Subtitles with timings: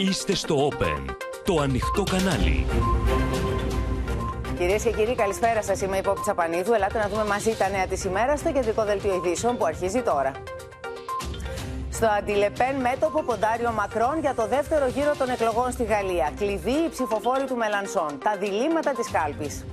[0.00, 1.04] Είστε στο Open,
[1.44, 2.66] το ανοιχτό κανάλι.
[4.58, 5.80] Κυρίες και κύριοι, καλησπέρα σας.
[5.80, 6.72] Είμαι η Πόπη Τσαπανίδου.
[6.72, 10.32] Ελάτε να δούμε μαζί τα νέα της ημέρας στο κεντρικό δελτίο ειδήσεων που αρχίζει τώρα.
[11.90, 16.32] Στο Αντιλεπέν μέτωπο ποντάριο Μακρόν για το δεύτερο γύρο των εκλογών στη Γαλλία.
[16.38, 18.18] Κλειδί η ψηφοφόρη του Μελανσόν.
[18.24, 19.64] Τα διλήμματα της κάλπης.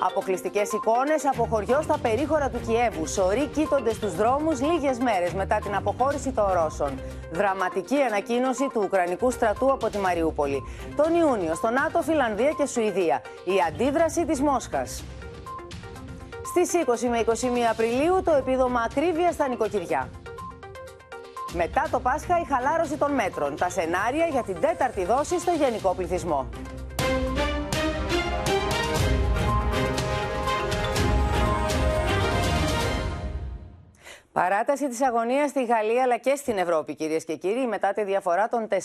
[0.00, 3.06] Αποκλειστικές εικόνες από χωριό στα περίχωρα του Κιέβου.
[3.06, 7.00] Σωροί κοίτονται στους δρόμους λίγες μέρες μετά την αποχώρηση των Ρώσων.
[7.32, 10.62] Δραματική ανακοίνωση του Ουκρανικού στρατού από τη Μαριούπολη.
[10.96, 13.22] Τον Ιούνιο στο ΝΑΤΟ, Φιλανδία και Σουηδία.
[13.44, 15.04] Η αντίδραση της Μόσχας.
[16.44, 20.08] Στις 20 με 21 Απριλίου το επίδομα ακρίβεια στα νοικοκυριά.
[21.52, 23.56] Μετά το Πάσχα η χαλάρωση των μέτρων.
[23.56, 26.48] Τα σενάρια για την τέταρτη δόση στο γενικό πληθυσμό.
[34.38, 38.48] Παράταση της αγωνίας στη Γαλλία αλλά και στην Ευρώπη, κυρίες και κύριοι, μετά τη διαφορά
[38.48, 38.76] των 4,7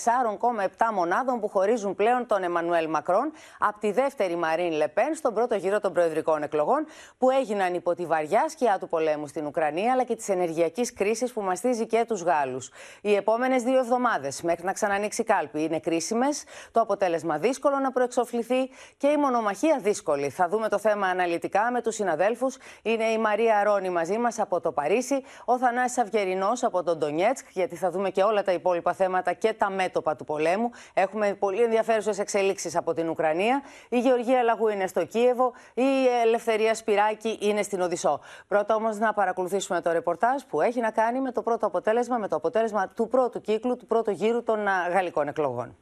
[0.94, 5.80] μονάδων που χωρίζουν πλέον τον Εμμανουέλ Μακρόν από τη δεύτερη Μαρίν Λεπέν στον πρώτο γύρο
[5.80, 6.86] των προεδρικών εκλογών,
[7.18, 11.34] που έγιναν υπό τη βαριά σκιά του πολέμου στην Ουκρανία αλλά και της ενεργειακής κρίσης
[11.34, 12.72] που μαστίζει και τους Γάλλους.
[13.02, 18.70] Οι επόμενες δύο εβδομάδες μέχρι να ξανανοίξει κάλπη είναι κρίσιμες, το αποτέλεσμα δύσκολο να προεξοφληθεί
[18.98, 20.30] και η μονομαχία δύσκολη.
[20.30, 22.58] Θα δούμε το θέμα αναλυτικά με τους συναδέλφους.
[22.82, 27.47] Είναι η Μαρία Ρόνι μαζί μας από το Παρίσι ο Θανάσης Αυγερινός από τον Ντονιέτσκ,
[27.52, 30.69] γιατί θα δούμε και όλα τα υπόλοιπα θέματα και τα μέτωπα του πολέμου.
[30.94, 33.61] Έχουμε πολύ ενδιαφέρουσες εξελίξεις από την Ουκρανία.
[33.89, 38.19] Η Γεωργία Λαγού είναι στο Κίεβο, η Ελευθερία Σπυράκη είναι στην Οδυσσό.
[38.47, 42.27] Πρώτα όμως να παρακολουθήσουμε το ρεπορτάζ που έχει να κάνει με το πρώτο αποτέλεσμα, με
[42.27, 44.59] το αποτέλεσμα του πρώτου κύκλου, του πρώτου γύρου των
[44.91, 45.75] γαλλικών εκλογών.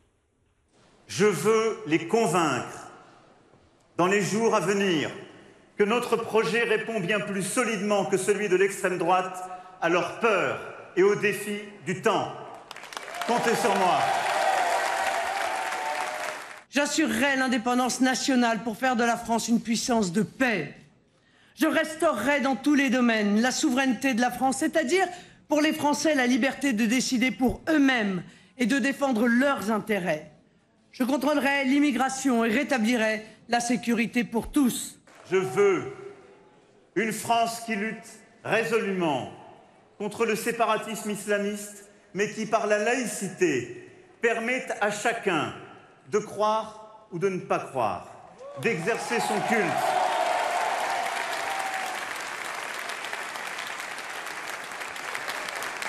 [1.19, 2.79] Je veux les convaincre
[3.99, 5.09] dans les jours à venir
[5.81, 9.49] que notre projet répond bien plus solidement que celui de l'extrême droite
[9.81, 10.59] à leurs peurs
[10.95, 11.57] et aux défis
[11.87, 12.31] du temps.
[13.25, 13.97] Comptez sur moi.
[16.69, 20.75] J'assurerai l'indépendance nationale pour faire de la France une puissance de paix.
[21.55, 25.07] Je restaurerai dans tous les domaines la souveraineté de la France, c'est-à-dire
[25.47, 28.21] pour les Français la liberté de décider pour eux-mêmes
[28.59, 30.29] et de défendre leurs intérêts.
[30.91, 35.00] Je contrôlerai l'immigration et rétablirai la sécurité pour tous.
[35.31, 35.93] Je veux
[36.95, 39.31] une France qui lutte résolument
[39.97, 45.53] contre le séparatisme islamiste, mais qui, par la laïcité, permette à chacun
[46.09, 48.11] de croire ou de ne pas croire,
[48.61, 49.71] d'exercer son culte.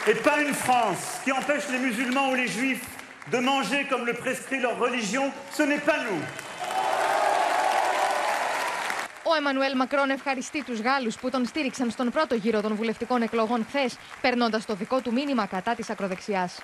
[0.07, 2.87] Et pas une France qui empêche les musulmans ou les juifs
[3.33, 6.23] de manger comme le prescrit leur religion, ce n'est pas nous.
[9.33, 13.67] Ο Εμμανουέλ Μακρόν ευχαριστεί τους Γάλλους που τον στήριξαν στον πρώτο γύρο των βουλευτικών εκλογών
[13.69, 16.61] χθες, περνώντα το δικό του μήνυμα κατά της ακροδεξιάς.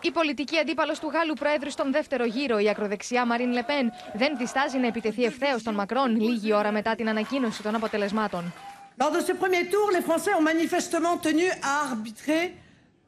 [0.00, 4.78] Η πολιτική αντίπαλος του Γάλλου Προέδρου στον δεύτερο γύρο, η ακροδεξιά Μαρίν Λεπέν, δεν διστάζει
[4.78, 8.52] να επιτεθεί ευθέως στον Μακρόν λίγη ώρα μετά την ανακοίνωση των αποτελεσμάτων.
[9.00, 12.42] Lors de ce premier tour, les Français ont manifestement tenu à arbitrer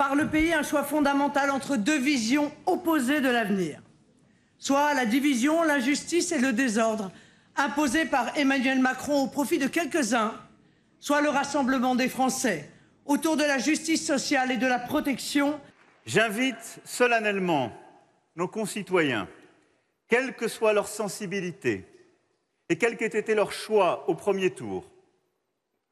[0.03, 3.85] par le pays un choix fondamental entre deux visions opposées de l'avenir.
[4.59, 7.11] Soit la division, l'injustice et le désordre
[7.56, 10.34] imposés par Emmanuel Macron au profit de quelques-uns,
[11.00, 12.71] soit le rassemblement des Français
[13.05, 15.61] autour de la justice sociale et de la protection.
[16.05, 17.72] J'invite solennellement
[18.37, 19.28] nos concitoyens,
[20.09, 21.87] quelle que soit leur sensibilité
[22.69, 24.84] et quel qu'ait été leur choix au premier tour,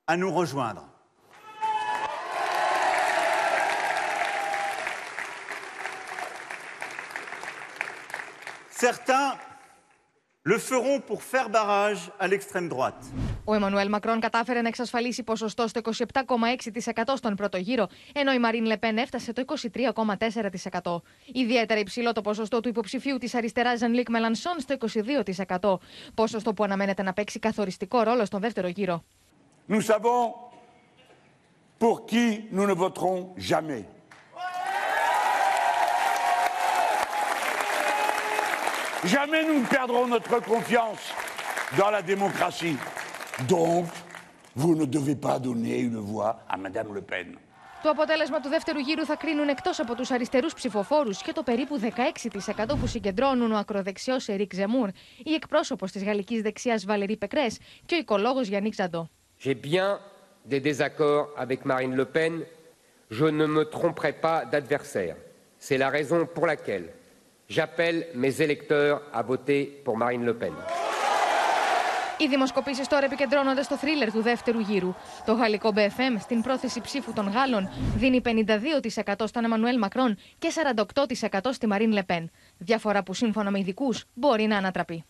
[0.07, 0.89] à nous rejoindre.
[8.77, 9.39] Certains
[10.43, 13.05] le feront pour faire barrage à l'extrême droite.
[13.45, 18.65] Ο Εμμανουέλ Μακρόν κατάφερε να εξασφαλίσει ποσοστό στο 27,6% στον πρώτο γύρο, ενώ η Μαρίν
[18.65, 20.97] Λεπέν έφτασε το 23,4%.
[21.33, 24.77] Ιδιαίτερα υψηλό το ποσοστό του υποψηφίου της αριστεράς Ζανλίκ Μελανσόν στο
[25.61, 25.77] 22%.
[26.15, 29.05] Ποσοστό που αναμένεται να παίξει καθοριστικό ρόλο στον δεύτερο γύρο.
[29.69, 30.35] Nous savons
[31.79, 33.85] pour qui nous ne voterons jamais.
[39.06, 41.12] Jamais nous ne perdrons notre confiance
[41.77, 42.77] dans la démocratie.
[43.47, 43.87] Donc,
[44.56, 47.37] vous ne devez pas donner une voix à Madame Le Pen.
[47.83, 51.81] Το αποτέλεσμα του δεύτερου γύρου θα κρίνουν εκτό από του αριστερού ψηφοφόρου και το περίπου
[51.81, 54.89] 16% που συγκεντρώνουν ο ακροδεξιό Ερικ Ζεμούρ,
[55.25, 57.47] η εκπρόσωπο τη γαλλική δεξιά Βαλερή Πεκρέ
[57.87, 59.11] και ο οικολόγο Γιάννη Ζαντό.
[59.45, 59.99] J'ai bien
[60.45, 62.33] des désaccords avec Marine Le Pen.
[63.11, 65.17] Je ne me tromperai pas d'adversaire.
[65.59, 66.87] C'est la raison pour laquelle
[67.49, 70.52] J'appelle mes électeurs à voter pour Marine Le Pen.
[72.19, 74.94] Οι δημοσκοπήσεις τώρα επικεντρώνονται στο θρίλερ του δεύτερου γύρου.
[75.26, 80.52] Το γαλλικό BFM στην πρόθεση ψήφου των Γάλλων δίνει 52% στον Εμμανουέλ Μακρόν και
[81.32, 82.31] 48% στη Μαρίν Λεπέν.
[82.58, 85.05] Διαφορά που σύμφωνα με ειδικούς μπορεί να ανατραπεί.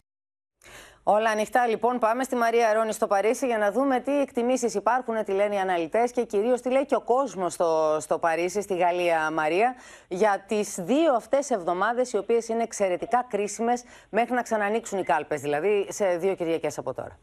[1.06, 1.98] Όλα ανοιχτά λοιπόν.
[1.98, 5.58] Πάμε στη Μαρία Ρόνη στο Παρίσι για να δούμε τι εκτιμήσεις υπάρχουν, τι λένε οι
[5.58, 9.74] αναλυτές και κυρίως τι λέει και ο κόσμος στο, στο Παρίσι, στη Γαλλία, Μαρία,
[10.08, 15.40] για τις δύο αυτές εβδομάδες οι οποίες είναι εξαιρετικά κρίσιμες μέχρι να ξανανοίξουν οι κάλπες,
[15.40, 17.18] δηλαδή σε δύο Κυριακές από τώρα.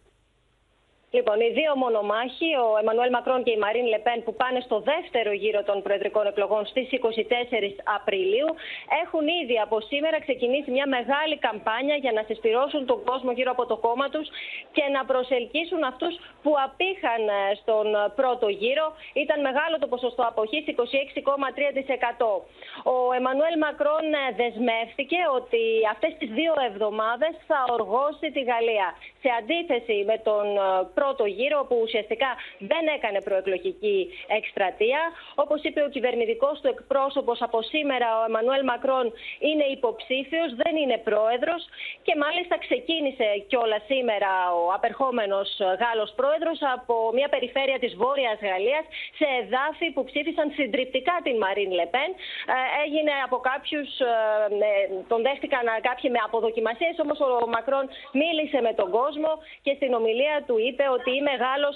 [1.17, 5.31] Λοιπόν, οι δύο μονομάχοι, ο Εμμανουέλ Μακρόν και η Μαρίν Λεπέν, που πάνε στο δεύτερο
[5.41, 6.97] γύρο των προεδρικών εκλογών στις 24
[7.97, 8.49] Απριλίου,
[9.03, 13.65] έχουν ήδη από σήμερα ξεκινήσει μια μεγάλη καμπάνια για να συσπηρώσουν τον κόσμο γύρω από
[13.71, 14.27] το κόμμα τους
[14.75, 16.13] και να προσελκύσουν αυτούς
[16.43, 17.85] που απήχαν ε, στον
[18.19, 18.87] πρώτο γύρο.
[19.23, 20.75] Ήταν μεγάλο το ποσοστό αποχής, 26,3%.
[22.93, 25.61] Ο Εμμανουέλ Μακρόν ε, δεσμεύτηκε ότι
[25.93, 28.87] αυτές τις δύο εβδομάδες θα οργώσει τη Γαλλία.
[29.23, 32.29] Σε αντίθεση με τον ε, πρώτο γύρο, που ουσιαστικά
[32.71, 33.97] δεν έκανε προεκλογική
[34.37, 35.01] εκστρατεία.
[35.43, 39.07] Όπως είπε ο κυβερνητικός του εκπρόσωπος από σήμερα, ο Εμμανουέλ Μακρόν
[39.47, 41.61] είναι υποψήφιος, δεν είναι πρόεδρος
[42.05, 45.49] και μάλιστα ξεκίνησε κιόλα σήμερα ο απερχόμενος
[45.81, 48.85] Γάλλος πρόεδρος από μια περιφέρεια της Βόρειας Γαλλίας
[49.19, 52.09] σε εδάφη που ψήφισαν συντριπτικά την Μαρίν Λεπέν.
[52.53, 54.13] Ε, έγινε από κάποιους, ε,
[55.11, 57.85] τον δέχτηκαν κάποιοι με αποδοκιμασίες, όμως ο Μακρόν
[58.21, 59.31] μίλησε με τον κόσμο
[59.65, 61.75] και στην ομιλία του είπε ότι είμαι Γάλλος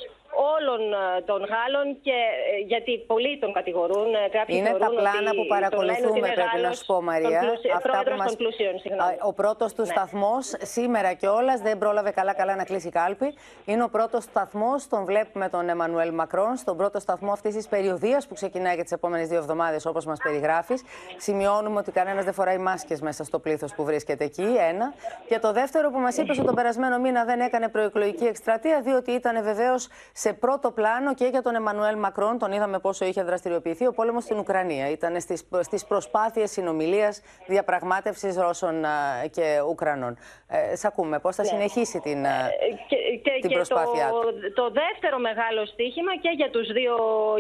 [0.54, 4.14] όλων ε, των Γάλλων και ε, γιατί πολλοί τον κατηγορούν.
[4.14, 7.42] Ε, κάποιοι είναι τα πλάνα που παρακολουθούμε, πρέπει να σου πω, Μαρία.
[7.76, 8.36] Αυτά που μας...
[8.36, 8.74] πλουσίων,
[9.22, 9.88] ο πρώτος του ναι.
[9.88, 13.34] σταθμός σήμερα κιόλας δεν πρόλαβε καλά-καλά να κλείσει κάλπη.
[13.66, 18.28] Είναι ο πρώτος σταθμός, τον βλέπουμε τον Εμμανουέλ Μακρόν, στον πρώτο σταθμό αυτής της περιοδίας
[18.28, 20.84] που ξεκινάει για τις επόμενες δύο εβδομάδες, όπως μας περιγράφεις.
[21.18, 24.56] Σημειώνουμε ότι κανένας δεν φοράει μάσκες μέσα στο πλήθος που βρίσκεται εκεί.
[24.70, 24.94] Ένα.
[25.28, 29.12] Και το δεύτερο που μας είπες ότι τον περασμένο μήνα δεν έκανε προεκλογική εκστρατεία, διότι
[29.12, 29.88] ήταν βεβαίως
[30.26, 32.38] σε πρώτο πλάνο και για τον Εμμανουέλ Μακρόν.
[32.44, 34.90] Τον είδαμε πόσο είχε δραστηριοποιηθεί ο πόλεμος στην Ουκρανία.
[34.90, 35.14] Ήταν
[35.62, 38.76] στις προσπάθειες συνομιλίας, διαπραγμάτευσης Ρώσων
[39.36, 40.14] και Ουκρανών.
[40.48, 41.50] Ε, Σ' ακούμε, πώς θα ναι.
[41.50, 42.32] συνεχίσει την, ε,
[42.90, 44.54] και, και, την προσπάθειά το, του.
[44.62, 46.96] Το δεύτερο μεγάλο στίχημα και για τους δύο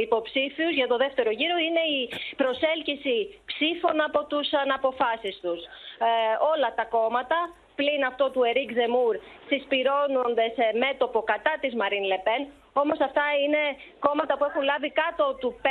[0.05, 2.01] υποψήφιους για το δεύτερο γύρο είναι η
[2.41, 3.17] προσέλκυση
[3.51, 5.61] ψήφων από τους αναποφάσεις τους.
[6.07, 6.09] Ε,
[6.53, 7.37] όλα τα κόμματα
[7.79, 9.15] πλην αυτό του Ερικ Ζεμούρ
[9.49, 12.43] συσπηρώνονται σε μέτωπο κατά της Μαρίν Λεπέν.
[12.83, 13.61] Όμως αυτά είναι
[14.05, 15.67] κόμματα που έχουν λάβει κάτω του 5%.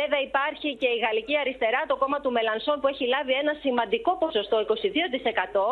[0.00, 4.12] Βέβαια υπάρχει και η Γαλλική Αριστερά, το κόμμα του Μελανσόν που έχει λάβει ένα σημαντικό
[4.22, 5.68] ποσοστό, 22%.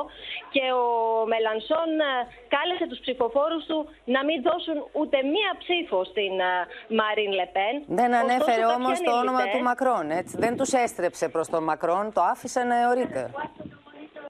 [0.54, 0.86] Και ο
[1.32, 2.12] Μελανσόν ε,
[2.54, 3.78] κάλεσε τους ψηφοφόρους του
[4.14, 6.52] να μην δώσουν ούτε μία ψήφο στην ε,
[6.98, 7.74] Μαρίν Λεπέν.
[8.00, 10.34] Δεν ανέφερε όμως το όνομα του Μακρόν, έτσι.
[10.44, 13.22] Δεν τους έστρεψε προς τον Μακρόν, το άφησε να εωρείται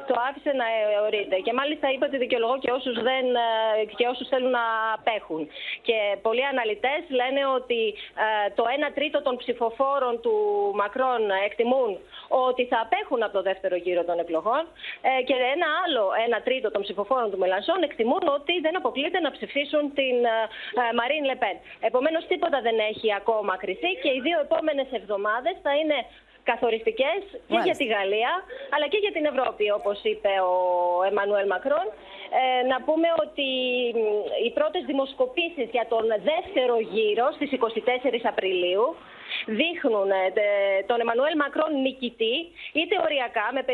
[0.08, 1.36] το άφησε να εωρείται.
[1.46, 4.64] Και μάλιστα είπε ότι δικαιολογώ και όσους, δεν, ε, και όσους θέλουν να
[4.96, 5.42] απέχουν.
[5.86, 5.96] Και
[6.26, 7.80] πολλοί αναλυτές λένε ότι
[8.24, 10.34] ε, το 1 τρίτο των ψηφοφόρων του
[10.80, 11.92] Μακρόν εκτιμούν
[12.48, 14.62] ότι θα απέχουν από το δεύτερο γύρο των εκλογών.
[15.08, 16.04] Ε, και ένα άλλο
[16.38, 20.16] 1 τρίτο των ψηφοφόρων του Μελανσόν εκτιμούν ότι δεν αποκλείεται να ψηφίσουν την
[20.98, 21.56] Μαρίν Λεπέν.
[21.88, 25.98] Επομένως, τίποτα δεν έχει ακόμα κρυθεί και οι δύο επόμενες εβδομάδες θα είναι
[26.50, 27.20] καθοριστικές
[27.50, 28.32] και για τη Γαλλία
[28.74, 30.54] αλλά και για την Ευρώπη όπως είπε ο
[31.10, 31.86] Εμμανουέλ Μακρόν.
[32.40, 33.48] Ε, να πούμε ότι
[34.44, 38.86] οι πρώτες δημοσκοπήσεις για τον δεύτερο γύρο στις 24 Απριλίου
[39.60, 40.22] δείχνουν ε,
[40.90, 42.36] τον Εμμανουέλ Μακρόν νικητή
[42.78, 43.72] είτε οριακά με 51%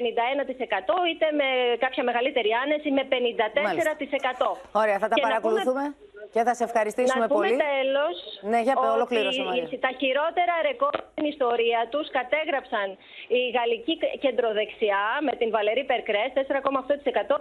[1.10, 1.48] είτε με
[1.84, 4.82] κάποια μεγαλύτερη άνεση με 54%.
[4.82, 5.84] Ωραία, θα τα παρακολουθούμε.
[6.34, 7.56] Και θα σε ευχαριστήσουμε να πολύ.
[7.56, 8.16] Να τέλος
[8.52, 8.74] ναι, για
[9.66, 12.88] ότι τα χειρότερα ρεκόρ στην ιστορία τους κατέγραψαν
[13.38, 13.94] η γαλλική
[14.24, 17.36] κεντροδεξιά με την Βαλερή Περκρές 4,8%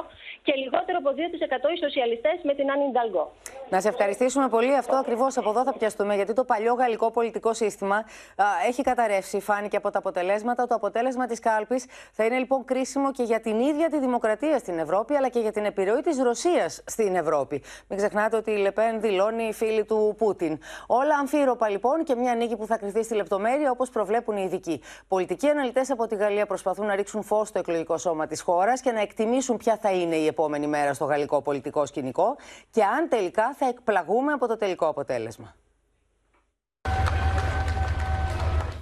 [0.45, 3.25] και λιγότερο από 2% οι σοσιαλιστές με την Άννη Νταλγκό.
[3.69, 4.73] Να σε ευχαριστήσουμε πολύ.
[4.75, 9.39] Αυτό ακριβώς από εδώ θα πιαστούμε, γιατί το παλιό γαλλικό πολιτικό σύστημα α, έχει καταρρεύσει.
[9.39, 10.67] Φάνηκε από τα αποτελέσματα.
[10.67, 14.79] Το αποτέλεσμα της κάλπης θα είναι λοιπόν κρίσιμο και για την ίδια τη δημοκρατία στην
[14.79, 17.63] Ευρώπη, αλλά και για την επιρροή της Ρωσίας στην Ευρώπη.
[17.87, 20.57] Μην ξεχνάτε ότι η Λεπέν δηλώνει φίλη του Πούτιν.
[20.87, 24.81] Όλα αμφίροπα λοιπόν και μια νίκη που θα κρυθεί στη λεπτομέρεια όπως προβλέπουν οι ειδικοί.
[25.07, 28.91] Πολιτικοί αναλυτές από τη Γαλλία προσπαθούν να ρίξουν φως στο εκλογικό σώμα της χώρας και
[28.91, 32.35] να εκτιμήσουν ποια θα είναι η επόμενη μέρα στο γαλλικό πολιτικό σκηνικό
[32.71, 35.55] και αν τελικά θα εκπλαγούμε από το τελικό αποτέλεσμα.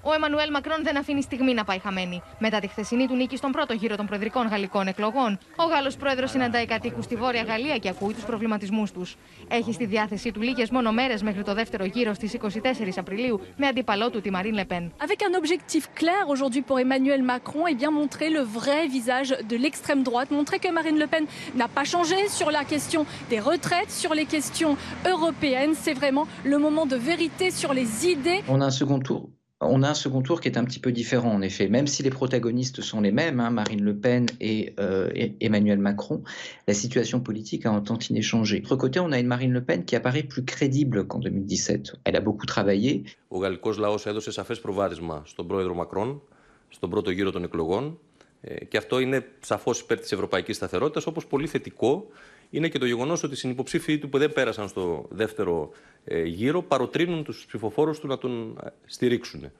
[0.09, 2.21] Ο Εμμανουέλ Μακρόν δεν αφήνει στιγμή να πάει χαμένη.
[2.39, 6.31] Μετά τη χθεσινή του νίκη στον πρώτο γύρο των προεδρικών γαλλικών εκλογών, ο Γάλλος πρόεδρος
[6.31, 9.15] συναντάει κατοίκους στη Βόρεια Γαλλία και ακούει τους προβληματισμούς τους.
[9.47, 13.67] Έχει στη διάθεσή του λίγες μόνο μέρες μέχρι το δεύτερο γύρο στις 24 Απριλίου με
[13.67, 14.91] αντίπαλό του τη Μαρίν Λεπέν.
[14.97, 19.55] Avec un objectif clair aujourd'hui pour Emmanuel Macron, et bien montrer le vrai visage de
[19.63, 21.25] l'extrême droite, montrer que Marine Le Pen
[21.59, 24.73] n'a pas changé sur la question des retraites, sur les questions
[25.13, 25.73] européennes.
[25.83, 28.39] C'est vraiment le moment de vérité sur les idées.
[28.55, 30.92] On a un second tour on a un second tour qui est un petit peu
[30.92, 31.68] différent, en effet.
[31.68, 35.78] Même si les protagonistes sont les mêmes, hein, Marine Le Pen et, euh, et, Emmanuel
[35.78, 36.22] Macron,
[36.66, 38.58] la situation politique a un tantinet changé.
[38.58, 41.92] De l'autre côté, on a une Marine Le Pen qui apparaît plus crédible qu'en 2017.
[42.04, 43.04] Elle a beaucoup travaillé.
[43.28, 46.22] Ο γαλλικός λαός έδωσε σαφές προβάδισμα στον πρόεδρο Μακρόν,
[46.68, 47.98] στον πρώτο γύρο των εκλογών,
[48.68, 52.06] και αυτό είναι σαφώς υπέρ της ευρωπαϊκής σταθερότητας, όπως πολύ θετικό
[52.49, 55.71] είναι και το γεγονός ότι οι συνυποψήφοι του που δεν πέρασαν στο δεύτερο
[56.25, 59.51] γύρο παροτρύνουν τους ψηφοφόρους του να τον στηρίξουν.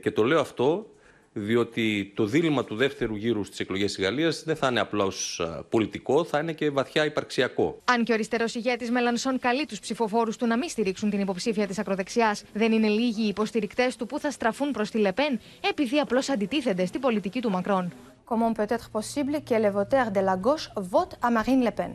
[0.00, 0.86] και το λέω αυτό
[1.32, 6.24] διότι το δίλημα του δεύτερου γύρου στις εκλογές της Γαλλίας δεν θα είναι απλώς πολιτικό,
[6.24, 7.78] θα είναι και βαθιά υπαρξιακό.
[7.84, 11.66] Αν και ο αριστερός ηγέτης Μελανσόν καλεί τους ψηφοφόρους του να μην στηρίξουν την υποψήφια
[11.66, 15.40] της ακροδεξιάς, δεν είναι λίγοι οι υποστηρικτές του που θα στραφούν προς τη Λεπέν
[15.70, 17.92] επειδή απλώς αντιτίθενται στην πολιτική του Μακρόν.
[18.30, 21.94] Comment peut être possible que les voteurs de la gauche votent à Marine Le Pen?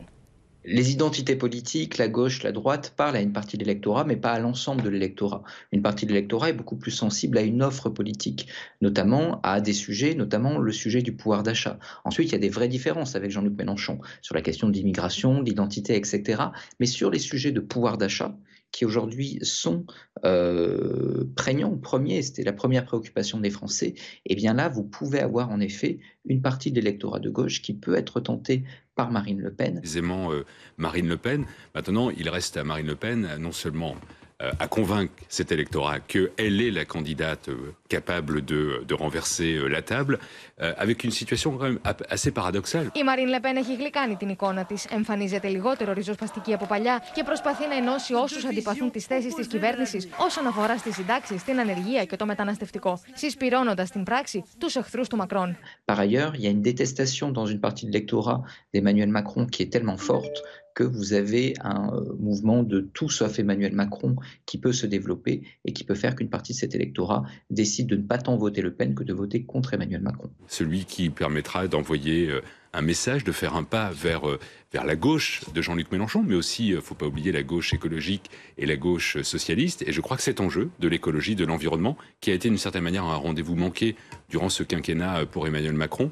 [0.66, 4.32] Les identités politiques, la gauche, la droite, parlent à une partie de l'électorat, mais pas
[4.32, 5.42] à l'ensemble de l'électorat.
[5.72, 8.48] Une partie de l'électorat est beaucoup plus sensible à une offre politique,
[8.82, 11.78] notamment à des sujets, notamment le sujet du pouvoir d'achat.
[12.04, 15.40] Ensuite, il y a des vraies différences avec Jean-Luc Mélenchon sur la question de l'immigration,
[15.40, 16.42] d'identité, etc.
[16.80, 18.36] Mais sur les sujets de pouvoir d'achat,
[18.76, 19.86] qui aujourd'hui sont
[20.26, 25.18] euh, prégnants, premier, c'était la première préoccupation des Français, et eh bien là, vous pouvez
[25.18, 28.64] avoir en effet une partie de l'électorat de gauche qui peut être tentée
[28.94, 29.80] par Marine Le Pen.
[29.82, 30.44] Aisément euh,
[30.76, 31.46] Marine Le Pen.
[31.74, 33.96] Maintenant, il reste à Marine Le Pen non seulement
[34.38, 39.82] à convaincre cet électorat qu'elle est la candidate euh, capable de, de renverser euh, la
[39.82, 40.18] table,
[40.58, 42.90] avec une situation quand même assez paradoxale.
[42.94, 44.84] Η Μαρίν Λεπέν έχει γλυκάνει την εικόνα της.
[44.84, 50.08] Εμφανίζεται λιγότερο ριζοσπαστική από παλιά και προσπαθεί να ενώσει όσους αντιπαθούν τις θέσεις της κυβέρνησης
[50.18, 55.16] όσον αφορά στις συντάξεις, την ανεργία και το μεταναστευτικό, συσπηρώνοντας στην πράξη τους εχθρούς του
[55.16, 55.56] Μακρόν.
[55.84, 58.40] Par ailleurs, il y a une détestation dans une partie de l'électorat
[58.72, 60.36] d'Emmanuel Macron qui est tellement forte
[60.76, 64.14] que vous avez un euh, mouvement de tout sauf Emmanuel Macron
[64.44, 67.96] qui peut se développer et qui peut faire qu'une partie de cet électorat décide de
[67.96, 70.30] ne pas tant voter Le Pen que de voter contre Emmanuel Macron.
[70.48, 72.42] Celui qui permettra d'envoyer euh,
[72.74, 74.38] un message, de faire un pas vers, euh,
[74.70, 78.30] vers la gauche de Jean-Luc Mélenchon, mais aussi, il faut pas oublier la gauche écologique
[78.58, 79.82] et la gauche socialiste.
[79.88, 82.84] Et je crois que cet enjeu de l'écologie, de l'environnement, qui a été d'une certaine
[82.84, 83.96] manière un rendez-vous manqué
[84.28, 86.10] durant ce quinquennat pour Emmanuel Macron,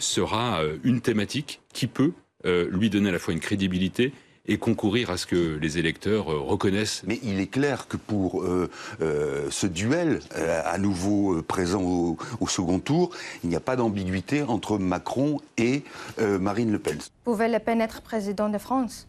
[0.00, 2.12] sera une thématique qui peut
[2.44, 4.12] euh, lui donner à la fois une crédibilité
[4.46, 7.02] et concourir à ce que les électeurs euh, reconnaissent.
[7.06, 8.68] Mais il est clair que pour euh,
[9.00, 13.10] euh, ce duel, euh, à nouveau euh, présent au, au, second tour,
[13.44, 15.82] il n'y a pas d'ambiguïté entre Macron et
[16.18, 16.98] euh, Marine Le Pen.
[17.24, 19.06] Pouvait Le Pen être président de France?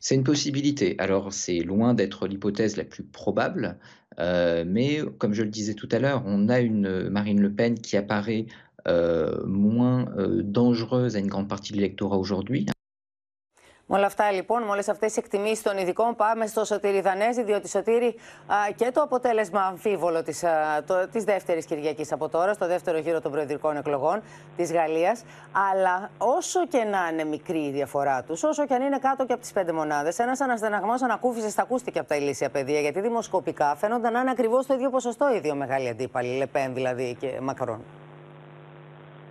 [0.00, 0.96] C'est une possibilité.
[0.98, 3.76] Alors c'est loin d'être l'hypothèse la plus probable,
[4.18, 7.96] mais comme je le disais tout à l'heure, on a une Marine Le Pen qui
[7.96, 8.46] apparaît
[9.46, 10.08] moins
[10.42, 12.66] dangereuse à une grande partie de l'électorat aujourd'hui.
[13.94, 17.42] Με όλα αυτά λοιπόν, με όλες αυτές τις εκτιμήσεις των ειδικών, πάμε στο Σωτήρι Δανέζη,
[17.42, 18.14] διότι Σωτήρι
[18.46, 20.44] α, και το αποτέλεσμα αμφίβολο της
[21.12, 24.22] της δεύτερης Κυριακής από τώρα, στο δεύτερο γύρο των προεδρικών εκλογών
[24.56, 25.24] της Γαλλίας.
[25.70, 29.32] Αλλά όσο και να είναι μικρή η διαφορά τους, όσο και αν είναι κάτω και
[29.32, 33.74] από τις πέντε μονάδες, ένας αναστεναγμός ανακούφισης θα ακούστηκε από τα ηλίσια πεδία, γιατί δημοσκοπικά
[33.76, 37.80] φαίνονται να είναι ακριβώς το ίδιο ποσοστό οι δύο μεγάλοι αντίπαλοι, Λεπέν δηλαδή και Μακρόν.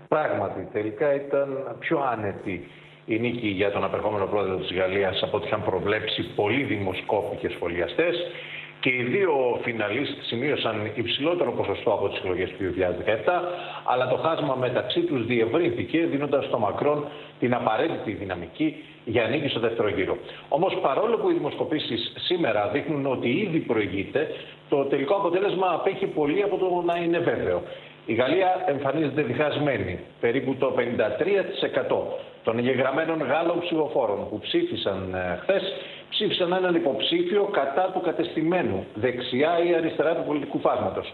[0.07, 2.67] Πράγματι, τελικά ήταν πιο άνετη
[3.05, 7.49] η νίκη για τον απερχόμενο πρόεδρο της Γαλλίας από ό,τι είχαν προβλέψει πολλοί δημοσκόποι και
[7.49, 8.15] σχολιαστές
[8.81, 13.41] και οι δύο φιναλίστ σημείωσαν υψηλότερο ποσοστό από τις εκλογές του 2017
[13.83, 17.05] αλλά το χάσμα μεταξύ τους διευρύνθηκε δίνοντας στο Μακρόν
[17.39, 20.17] την απαραίτητη δυναμική για νίκη στο δεύτερο γύρο.
[20.49, 24.27] Όμως παρόλο που οι δημοσκοπήσεις σήμερα δείχνουν ότι ήδη προηγείται
[24.69, 27.61] το τελικό αποτέλεσμα απέχει πολύ από το να είναι βέβαιο.
[28.05, 30.81] Η Γαλλία εμφανίζεται διχασμένη, περίπου το 53%
[32.43, 35.63] των εγγεγραμμένων Γάλλων ψηφοφόρων που ψήφισαν ε, χθες,
[36.09, 41.13] ψήφισαν έναν υποψήφιο κατά του κατεστημένου, δεξιά ή αριστερά του πολιτικού φάσματος.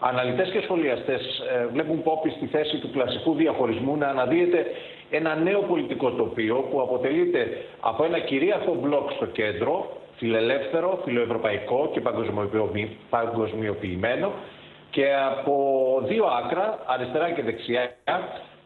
[0.00, 1.22] Αναλυτές και σχολιαστές
[1.54, 4.66] ε, βλέπουν πόπι στη θέση του κλασικού διαχωρισμού να αναδύεται
[5.10, 12.00] ένα νέο πολιτικό τοπίο που αποτελείται από ένα κυρίαρχο μπλοκ στο κέντρο, φιλελεύθερο, φιλοευρωπαϊκό και
[13.10, 14.32] παγκοσμιοποιημένο
[14.90, 15.54] και από
[16.06, 17.96] δύο άκρα, αριστερά και δεξιά,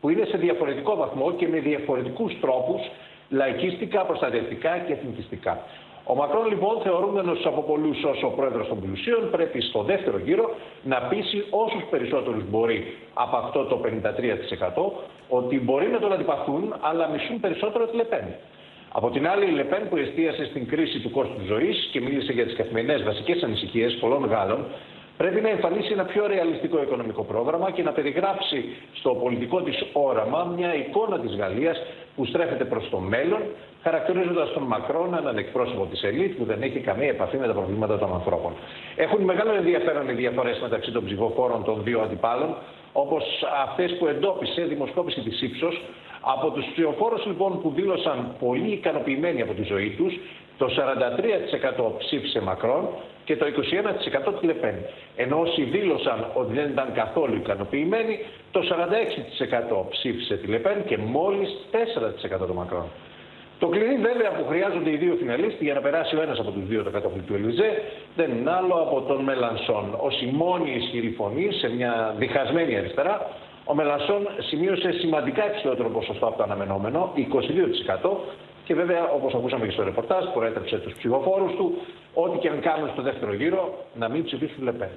[0.02, 2.80] που είναι σε διαφορετικό βαθμό και με διαφορετικούς τρόπους
[3.28, 5.61] λαϊκίστικα, προστατευτικά και εθνικιστικά.
[6.04, 10.50] Ο Μακρόν λοιπόν θεωρούμενος από πολλούς ως ο πρόεδρος των πλουσίων πρέπει στο δεύτερο γύρο
[10.82, 14.92] να πείσει όσους περισσότερους μπορεί από αυτό το 53%
[15.28, 18.26] ότι μπορεί να τον αντιπαθούν αλλά μισούν περισσότερο τη Λεπέν.
[18.92, 22.44] Από την άλλη, η Λεπέν που εστίασε στην κρίση του κόστου ζωής και μίλησε για
[22.44, 24.64] τις καθημερινές βασικές ανησυχίες πολλών Γάλλων,
[25.23, 28.59] πρέπει να εμφανίσει ένα πιο ρεαλιστικό οικονομικό πρόγραμμα και να περιγράψει
[28.93, 31.76] στο πολιτικό της όραμα μια εικόνα της Γαλλίας
[32.17, 33.43] που στρέφεται προς το μέλλον,
[33.83, 37.99] χαρακτηρίζοντας τον Μακρόν έναν εκπρόσωπο της ελίτ που δεν έχει καμία επαφή με τα προβλήματα
[37.99, 38.52] των ανθρώπων.
[38.97, 42.57] Έχουν μεγάλο ενδιαφέρον οι διαφορές μεταξύ των ψηφοφόρων των δύο αντιπάλων,
[42.93, 43.25] όπως
[43.67, 45.83] αυτές που εντόπισε δημοσκόπηση της ύψος.
[46.21, 50.14] Από τους ψηφοφόρους λοιπόν που δήλωσαν πολύ ικανοποιημένοι από τη ζωή τους,
[50.62, 50.69] το
[51.97, 52.88] 43% ψήφισε Μακρόν
[53.25, 53.47] και το
[54.28, 54.75] 21% τη Λεπέν.
[55.16, 58.19] Ενώ όσοι δήλωσαν ότι δεν ήταν καθόλου ικανοποιημένοι,
[58.50, 58.61] το
[59.87, 61.50] 46% ψήφισε τη Λεπέν και μόλις
[62.42, 62.87] 4% το Μακρόν.
[63.59, 66.66] Το κλειδί βέβαια που χρειάζονται οι δύο φιναλίστοι για να περάσει ο ένας από τους
[66.66, 67.71] δύο το κατόπιν του Ελιζέ
[68.16, 69.97] δεν είναι άλλο από τον Μελανσόν.
[70.00, 73.26] Ως η μόνη ισχυρή φωνή σε μια διχασμένη αριστερά,
[73.64, 78.11] ο Μελανσόν σημείωσε σημαντικά υψηλότερο ποσοστό από το αναμενόμενο, 22%,
[78.73, 81.75] και βέβαια, όπως ακούσαμε και στο ρεπορτάζ, προέτρεψε τους ψηφοφόρους του,
[82.14, 84.91] ό,τι και αν κάνουν στο δεύτερο γύρο, να μην ψηφίσουν Λεπέν.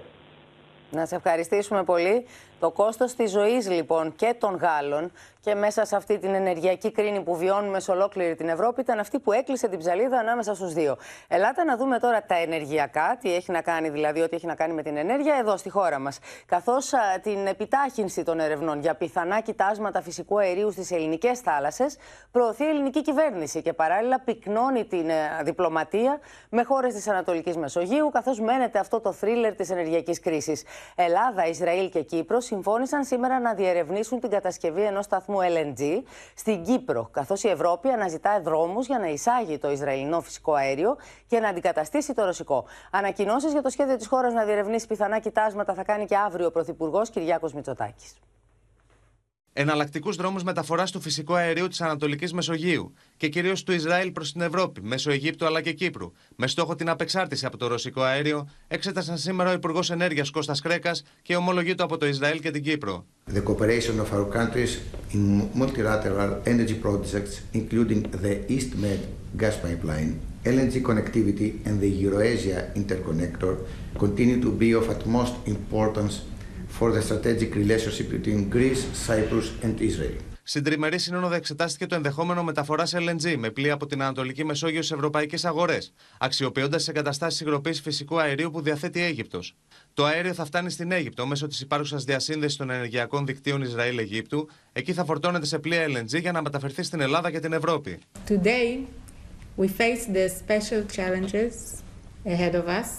[0.91, 2.25] Να σε ευχαριστήσουμε πολύ.
[2.65, 5.12] Το κόστος της ζωής λοιπόν και των Γάλλων
[5.45, 9.19] και μέσα σε αυτή την ενεργειακή κρίνη που βιώνουμε σε ολόκληρη την Ευρώπη ήταν αυτή
[9.19, 10.98] που έκλεισε την ψαλίδα ανάμεσα στους δύο.
[11.27, 14.74] Ελάτε να δούμε τώρα τα ενεργειακά, τι έχει να κάνει δηλαδή, ό,τι έχει να κάνει
[14.74, 16.19] με την ενέργεια εδώ στη χώρα μας.
[16.45, 16.91] Καθώς
[17.22, 21.98] την επιτάχυνση των ερευνών για πιθανά κοιτάσματα φυσικού αερίου στις ελληνικές θάλασσες
[22.31, 26.19] προωθεί η ελληνική κυβέρνηση και παράλληλα πυκνώνει την ε, διπλωματία
[26.50, 30.63] με χώρες της Ανατολικής Μεσογείου καθώς μένεται αυτό το θρίλερ της ενεργειακής κρίσης.
[30.95, 36.01] Ελλάδα, Ισραήλ και Κύπρος συμφώνησαν σήμερα να διερευνήσουν την κατασκευή ενός σταθμού LNG
[36.35, 40.97] στην Κύπρο, καθώς η Ευρώπη αναζητά δρόμους για να εισάγει το Ισραηλινό φυσικό αέριο
[41.27, 42.65] και να αντικαταστήσει το ρωσικό.
[42.91, 46.51] Ανακοινώσεις για το σχέδιο της χώρας να διερευνήσει πιθανά κοιτάσματα θα κάνει και αύριο ο
[46.51, 48.13] Πρωθυπουργός Κυριάκος Μητσοτάκης
[49.57, 54.41] εναλλακτικούς δρόμους μεταφοράς του φυσικού αερίου της Ανατολικής Μεσογείου και κυρίως του Ισραήλ προς την
[54.41, 59.17] Ευρώπη, μέσω Αιγύπτου αλλά και Κύπρου, με στόχο την απεξάρτηση από το ρωσικό αέριο, εξέτασαν
[59.17, 63.05] σήμερα ο Υπουργός Ενέργειας Κώστας Κρέκας και ομολογεί από το Ισραήλ και την Κύπρο.
[63.33, 64.71] The cooperation of our countries
[65.13, 69.00] in multilateral energy projects, including the East Med
[69.41, 70.12] gas pipeline,
[70.55, 73.53] LNG connectivity, and the Eurasia interconnector,
[74.03, 76.15] continue to be of utmost importance
[76.79, 80.22] for the strategic relationship between Greece, Cyprus and Israel.
[80.48, 84.94] Στην τριμερή σύνοδο εξετάστηκε το ενδεχόμενο μεταφοράς LNG με πλοία από την Ανατολική Μεσόγειο σε
[84.94, 89.55] ευρωπαϊκές αγορές, αξιοποιώντας τις εγκαταστάσεις υγροποίησης φυσικού αερίου που διαθέτει η Αίγυπτος.
[89.94, 94.50] Το αέριο θα φτάνει στην Αίγυπτο μέσω της υπάρχουσας διασύνδεσης των ενεργειακών δικτύων Ισραήλ-Αιγύπτου.
[94.74, 98.00] Εκεί θα φορτώνεται σε πλοία LNG για να μεταφερθεί στην Ελλάδα και την Ευρώπη.
[98.27, 98.79] Today,
[99.57, 101.53] we face the special challenges
[102.25, 102.90] ahead of us,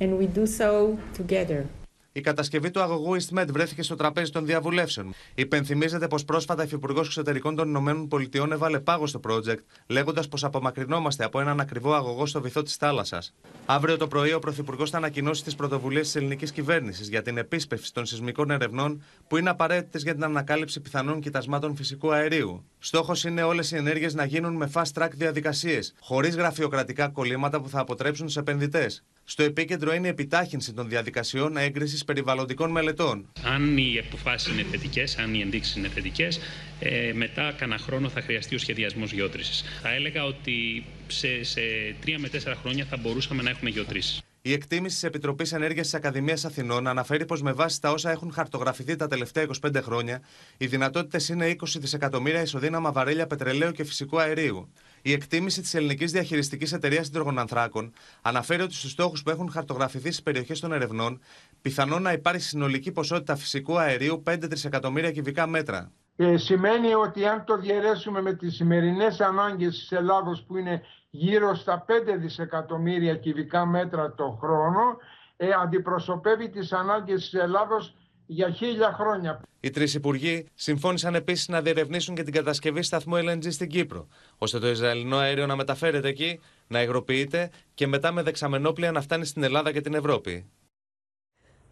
[0.00, 1.85] and we do so together.
[2.16, 5.14] Η κατασκευή του αγωγού EastMed βρέθηκε στο τραπέζι των διαβουλεύσεων.
[5.34, 11.24] Υπενθυμίζεται πως πρόσφατα η Υφυπουργός Εξωτερικών των ΗΠΑ έβαλε πάγο στο project, λέγοντας πως απομακρυνόμαστε
[11.24, 13.34] από έναν ακριβό αγωγό στο βυθό της θάλασσας.
[13.66, 17.92] Αύριο το πρωί, ο Πρωθυπουργός θα ανακοινώσει τις πρωτοβουλίες της ελληνικής κυβέρνησης για την επίσπευση
[17.92, 22.64] των σεισμικών ερευνών που είναι απαραίτητες για την ανακάλυψη πιθανών κοιτασμάτων φυσικού αερίου.
[22.86, 27.68] Στόχος είναι όλες οι ενέργειες να γίνουν με fast track διαδικασίες, χωρίς γραφειοκρατικά κολλήματα που
[27.68, 29.02] θα αποτρέψουν τους επενδυτές.
[29.24, 33.28] Στο επίκεντρο είναι η επιτάχυνση των διαδικασιών έγκρισης περιβαλλοντικών μελετών.
[33.44, 36.40] Αν οι αποφάσεις είναι θετικές, αν οι ενδείξεις είναι θετικές,
[36.80, 39.64] ε, μετά κανένα χρόνο θα χρειαστεί ο σχεδιασμός γεώτρησης.
[39.82, 41.60] Θα έλεγα ότι σε, σε
[42.00, 44.20] τρία με τέσσερα χρόνια θα μπορούσαμε να έχουμε γεωτρήσεις.
[44.46, 48.32] Η εκτίμηση της Επιτροπής Ενέργειας της Ακαδημίας Αθηνών αναφέρει πως με βάση τα όσα έχουν
[48.32, 50.22] χαρτογραφηθεί τα τελευταία 25 χρόνια,
[50.56, 54.72] οι δυνατότητες είναι 20 δισεκατομμύρια ισοδύναμα βαρέλια πετρελαίου και φυσικού αερίου.
[55.02, 60.22] Η εκτίμηση της Ελληνικής Διαχειριστικής Εταιρείας Συντρογονανθράκων αναφέρει ότι στους στόχους που έχουν χαρτογραφηθεί στις
[60.22, 61.20] περιοχές των ερευνών,
[61.62, 65.92] πιθανόν να υπάρχει συνολική ποσότητα φυσικού αερίου 5 τρισεκατομμύρια κυβικά μέτρα.
[66.16, 71.54] Ε, σημαίνει ότι αν το διαιρέσουμε με τις σημερινές ανάγκες της Ελλάδος που είναι γύρω
[71.54, 74.96] στα 5 δισεκατομμύρια κυβικά μέτρα το χρόνο,
[75.36, 77.94] ε, αντιπροσωπεύει τις ανάγκες της Ελλάδος
[78.26, 79.40] για χίλια χρόνια.
[79.60, 84.58] Οι τρεις υπουργοί συμφώνησαν επίσης να διερευνήσουν και την κατασκευή σταθμού LNG στην Κύπρο, ώστε
[84.58, 89.42] το Ισραηλινό αέριο να μεταφέρεται εκεί, να υγροποιείται και μετά με δεξαμενόπλια να φτάνει στην
[89.42, 90.50] Ελλάδα και την Ευρώπη.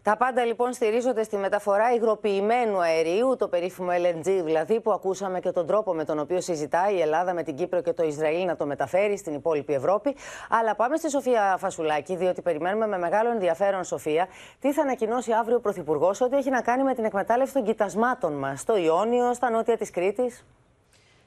[0.05, 5.51] Τα πάντα λοιπόν στηρίζονται στη μεταφορά υγροποιημένου αερίου, το περίφημο LNG δηλαδή, που ακούσαμε και
[5.51, 8.55] τον τρόπο με τον οποίο συζητάει η Ελλάδα με την Κύπρο και το Ισραήλ να
[8.55, 10.15] το μεταφέρει στην υπόλοιπη Ευρώπη.
[10.49, 14.27] Αλλά πάμε στη Σοφία Φασουλάκη, διότι περιμένουμε με μεγάλο ενδιαφέρον, Σοφία,
[14.59, 18.33] τι θα ανακοινώσει αύριο ο Πρωθυπουργός ό,τι έχει να κάνει με την εκμετάλλευση των κοιτασμάτων
[18.33, 20.45] μας στο Ιόνιο, στα νότια της Κρήτης.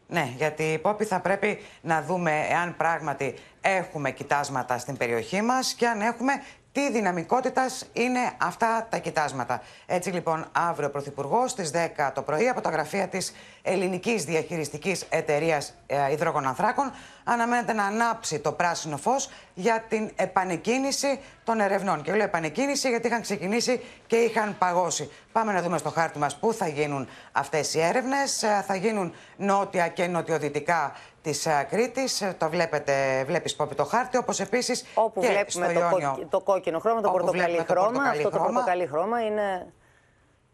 [0.09, 5.87] Ναι, γιατί Πόπη θα πρέπει να δούμε εάν πράγματι έχουμε κοιτάσματα στην περιοχή μας και
[5.87, 6.33] αν έχουμε
[6.79, 9.63] τι δυναμικότητας είναι αυτά τα κοιτάσματα.
[9.87, 15.05] Έτσι λοιπόν, αύριο ο Πρωθυπουργός στις 10 το πρωί από τα γραφεία της Ελληνικής Διαχειριστικής
[15.09, 16.93] Εταιρείας ε, Υδρογονανθράκων
[17.25, 22.03] αναμένεται να ανάψει το πράσινο φως για την επανεκκίνηση των ερευνών.
[22.03, 25.11] Και λέω επανεκκίνηση γιατί είχαν ξεκινήσει και είχαν παγώσει.
[25.33, 28.43] Πάμε να δούμε στο χάρτη μας πού θα γίνουν αυτές οι έρευνες.
[28.43, 30.93] Ε, θα γίνουν νότια και νοτιοδυτικά
[31.31, 32.23] της ε, Κρήτης.
[32.39, 34.85] Το βλέπετε, βλέπεις Πόπη το χάρτη, όπως επίσης.
[34.95, 37.73] Όπου και βλέπουμε στο το, Ιόνιο, κόκκι- το κόκκινο χρώμα, το όπου πορτοκαλί βλέπουμε το
[37.73, 37.87] χρώμα.
[37.91, 38.53] πορτοκαλί Αυτό το χρώμα.
[38.53, 39.67] πορτοκαλί χρώμα είναι.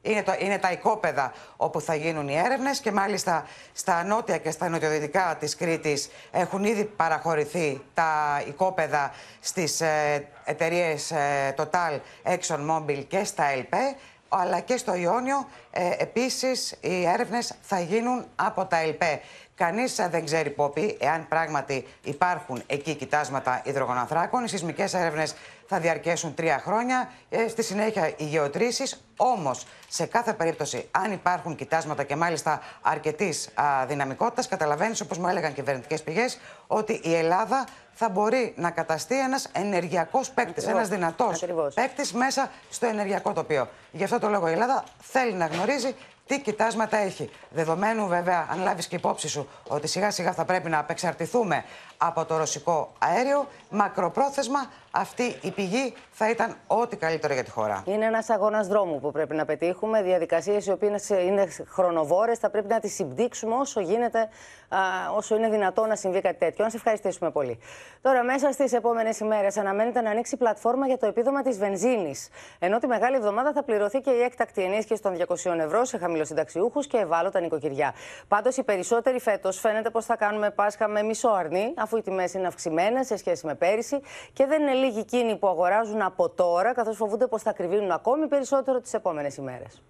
[0.06, 4.50] Είναι, το, είναι τα οικόπεδα όπου θα γίνουν οι έρευνες και μάλιστα στα νότια και
[4.50, 13.04] στα νοτιοδυτικά της Κρήτης έχουν ήδη παραχωρηθεί τα οικόπεδα στις ε, εταιρείες ε, Total, ExxonMobil
[13.08, 13.96] και στα ΕΛΠΕ
[14.28, 19.20] αλλά και στο Ιόνιο ε, επίσης οι έρευνες θα γίνουν από τα ΕΛΠΕ.
[19.56, 24.44] Κανείς ε, δεν ξέρει πόπι εάν πράγματι υπάρχουν εκεί κοιτάσματα υδρογονανθράκων.
[24.44, 25.34] Οι σεισμικές έρευνες
[25.66, 27.10] θα διαρκέσουν τρία χρόνια.
[27.30, 29.04] Ε, στη συνέχεια οι γεωτρήσεις.
[29.16, 33.48] Όμως, σε κάθε περίπτωση, αν υπάρχουν κοιτάσματα και μάλιστα αρκετής
[33.86, 39.48] δυναμικότητας, καταλαβαίνεις, όπως μου έλεγαν κυβερνητικές πηγές, ότι η Ελλάδα θα μπορεί να καταστεί ένας
[39.52, 40.88] ενεργειακός παίκτης, Ακριβώς.
[40.88, 43.68] ένας δυνατός παίκτης μέσα στο ενεργειακό τοπίο.
[43.92, 45.94] Γι' αυτό το λόγο η Ελλάδα θέλει να γνωρίζει
[46.26, 47.30] τι κοιτάσματα έχει.
[47.50, 51.64] Δεδομένου βέβαια, αν λάβεις και υπόψη σου ότι σιγά σιγά θα πρέπει να απεξαρτηθούμε
[51.96, 57.82] από το ρωσικό αέριο, μακροπρόθεσμα αυτή η πηγή θα ήταν ό,τι καλύτερο για τη χώρα.
[57.86, 60.02] Είναι ένας αγώνας δρόμου που πρέπει να πετύχουμε.
[60.02, 62.38] Διαδικασίες οι οποίες είναι χρονοβόρες.
[62.38, 64.20] Θα πρέπει να τις συμπτύξουμε όσο γίνεται,
[64.68, 64.78] α,
[65.16, 66.64] όσο είναι δυνατό να συμβεί κάτι τέτοιο.
[66.64, 67.58] Να σε ευχαριστήσουμε πολύ.
[68.00, 72.28] Τώρα, μέσα στις επόμενες ημέρες αναμένεται να ανοίξει πλατφόρμα για το επίδομα της βενζίνης.
[72.58, 76.86] Ενώ τη μεγάλη εβδομάδα θα πληρωθεί και η έκτακτη ενίσχυση των 200 ευρώ σε χαμηλοσυνταξιούχους
[76.86, 77.94] και ευάλωτα νοικοκυριά.
[78.28, 82.34] Πάντως, οι περισσότεροι φέτος φαίνεται πως θα κάνουμε Πάσχα με μισό αρνί, αφού οι τιμές
[82.34, 84.00] είναι αυξημένες σε σχέση με πέρυσι
[84.32, 88.26] και δεν είναι λίγοι εκείνοι που αγοράζουν από τώρα, καθώς φοβούνται πως θα κρυβίνουν ακόμη
[88.26, 89.82] περισσότερο τις επόμενες ημέρες.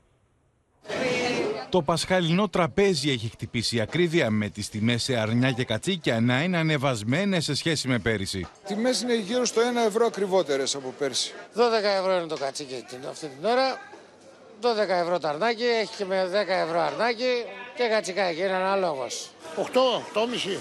[1.69, 6.43] Το πασχαλινό τραπέζι έχει χτυπήσει η ακρίβεια με τις τιμές σε αρνιά και κατσίκια να
[6.43, 8.47] είναι ανεβασμένες σε σχέση με πέρυσι.
[8.67, 11.33] Τιμές είναι γύρω στο 1 ευρώ ακριβότερες από πέρσι.
[11.55, 13.79] 12 ευρώ είναι το κατσίκι την- αυτή την ώρα.
[14.61, 17.45] 12 ευρώ το αρνάκι, έχει και με 10 ευρώ αρνάκι
[17.77, 19.31] και κατσικάκι, είναι αναλόγως.
[19.57, 20.59] 8, 8,5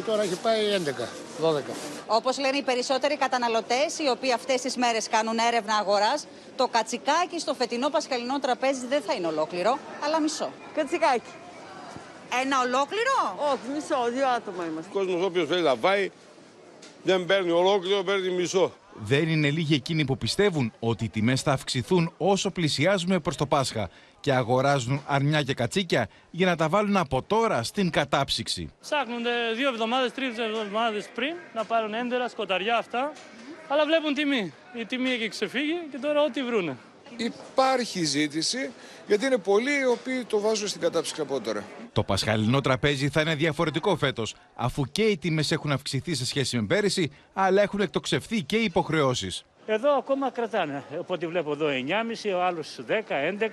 [0.00, 1.08] και τώρα έχει πάει 11,
[1.44, 1.60] 12.
[2.06, 7.38] Όπως λένε οι περισσότεροι καταναλωτές, οι οποίοι αυτές τις μέρες κάνουν έρευνα αγοράς, το κατσικάκι
[7.40, 10.50] στο φετινό πασχαλινό τραπέζι δεν θα είναι ολόκληρο, αλλά μισό.
[10.74, 11.32] Κατσικάκι.
[12.42, 13.16] Ένα ολόκληρο;
[13.52, 14.90] Όχι, μισό, δύο άτομα είμαστε.
[14.90, 16.10] Ο κόσμος, όποιος θέλει να φάει,
[17.02, 18.72] δεν παίρνει ολόκληρο, παίρνει μισό.
[18.94, 23.46] Δεν είναι λίγοι εκείνοι που πιστεύουν ότι οι τιμές θα αυξηθούν όσο πλησιάζουμε προς το
[23.46, 28.72] Πάσχα και αγοράζουν αρνιά και κατσίκια για να τα βάλουν από τώρα στην κατάψυξη.
[28.80, 33.12] Ψάχνονται δύο εβδομάδες, τρεις εβδομάδες πριν να πάρουν έντερα, σκοταριά αυτά.
[33.68, 34.52] Αλλά βλέπουν τιμή.
[34.80, 36.76] Η τιμή έχει ξεφύγει και τώρα ό,τι βρούνε.
[37.16, 38.70] Υπάρχει ζήτηση
[39.06, 41.64] γιατί είναι πολλοί οι οποίοι το βάζουν στην κατάψυξη από τώρα.
[41.92, 46.56] Το πασχαλινό τραπέζι θα είναι διαφορετικό φέτος, αφού και οι τιμές έχουν αυξηθεί σε σχέση
[46.56, 49.44] με πέρυσι, αλλά έχουν εκτοξευθεί και οι υποχρεώσεις.
[49.72, 50.84] Εδώ ακόμα κρατάνε.
[50.98, 51.66] Από ό,τι βλέπω εδώ
[52.22, 53.44] 9,5, ο άλλος 10, 11.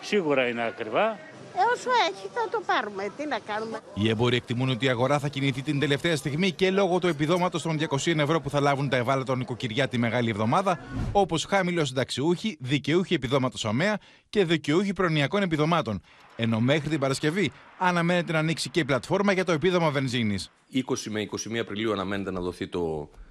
[0.00, 1.10] Σίγουρα είναι ακριβά.
[1.10, 3.12] Ε, όσο έχει θα το πάρουμε.
[3.16, 3.78] Τι να κάνουμε.
[3.94, 7.62] Οι έμποροι εκτιμούν ότι η αγορά θα κινηθεί την τελευταία στιγμή και λόγω του επιδόματος
[7.62, 10.78] των 200 ευρώ που θα λάβουν τα ευάλωτα νοικοκυριά τη μεγάλη εβδομάδα,
[11.12, 13.98] όπως χαμηλός συνταξιούχοι, δικαιούχοι επιδόματος ΟΜΕΑ
[14.30, 16.02] και δικαιούχοι προνοιακών επιδομάτων.
[16.36, 20.50] Ενώ μέχρι την Παρασκευή αναμένεται να ανοίξει και η πλατφόρμα για το επίδομα βενζίνης.
[20.74, 23.25] 20 με 21 Απριλίου αναμένεται να δοθεί το, ε,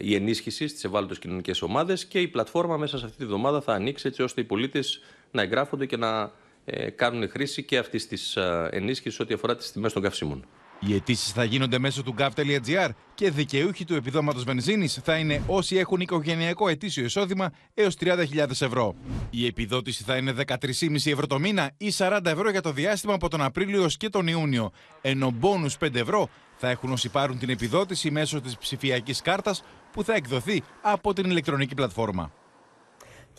[0.00, 3.72] η ενίσχυση στις ευάλωτες κοινωνικές ομάδες και η πλατφόρμα μέσα σε αυτή τη βδομάδα θα
[3.72, 6.32] ανοίξει έτσι ώστε οι πολίτες να εγγράφονται και να
[6.64, 8.36] ε, κάνουν χρήση και αυτής της
[8.70, 10.44] ενίσχυσης ό,τι αφορά τις τιμές των καυσίμων.
[10.82, 15.76] Οι αιτήσεις θα γίνονται μέσω του gov.gr και δικαιούχοι του επιδόματος βενζίνης θα είναι όσοι
[15.76, 18.16] έχουν οικογενειακό ετήσιο εισόδημα έως 30.000
[18.48, 18.94] ευρώ.
[19.30, 20.56] Η επιδότηση θα είναι 13,5
[21.04, 24.26] ευρώ το μήνα ή 40 ευρώ για το διάστημα από τον Απρίλιο έως και τον
[24.26, 24.70] Ιούνιο.
[25.00, 26.28] Ενώ μπόνους 5 ευρώ
[26.60, 31.30] θα έχουν όσοι πάρουν την επιδότηση μέσω της ψηφιακής κάρτας που θα εκδοθεί από την
[31.30, 32.32] ηλεκτρονική πλατφόρμα.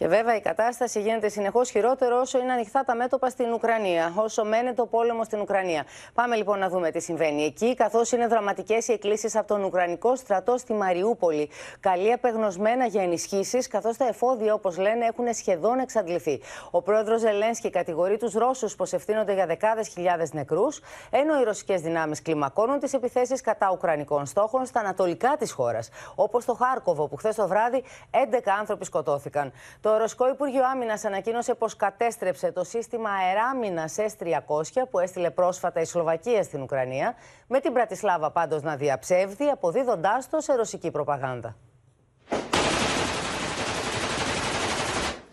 [0.01, 4.45] Και βέβαια η κατάσταση γίνεται συνεχώς χειρότερο όσο είναι ανοιχτά τα μέτωπα στην Ουκρανία, όσο
[4.45, 5.85] μένεται ο πόλεμος στην Ουκρανία.
[6.13, 10.15] Πάμε λοιπόν να δούμε τι συμβαίνει εκεί, καθώς είναι δραματικές οι εκκλήσεις από τον Ουκρανικό
[10.15, 11.49] στρατό στη Μαριούπολη.
[11.79, 16.41] Καλή απεγνωσμένα για ενισχύσεις, καθώς τα εφόδια, όπως λένε, έχουν σχεδόν εξαντληθεί.
[16.71, 21.81] Ο πρόεδρος Ζελένσκι κατηγορεί τους Ρώσους πως ευθύνονται για δεκάδες χιλιάδες νεκρούς, ενώ οι ρωσικές
[21.81, 27.15] δυνάμεις κλιμακώνουν τις επιθέσεις κατά Ουκρανικών στόχων στα ανατολικά της χώρας, όπως το Χάρκοβο, που
[27.15, 29.51] χθες το βράδυ 11 άνθρωποι σκοτώθηκαν.
[29.81, 35.81] Το Το Ρωσικό Υπουργείο Άμυνας ανακοίνωσε πως κατέστρεψε το σύστημα αεράμινας S-300 που έστειλε πρόσφατα
[35.81, 37.15] η Σλοβακία στην Ουκρανία,
[37.47, 41.55] με την Πρατισλάβα πάντως να διαψεύδει, αποδίδοντάς το σε ρωσική προπαγάνδα.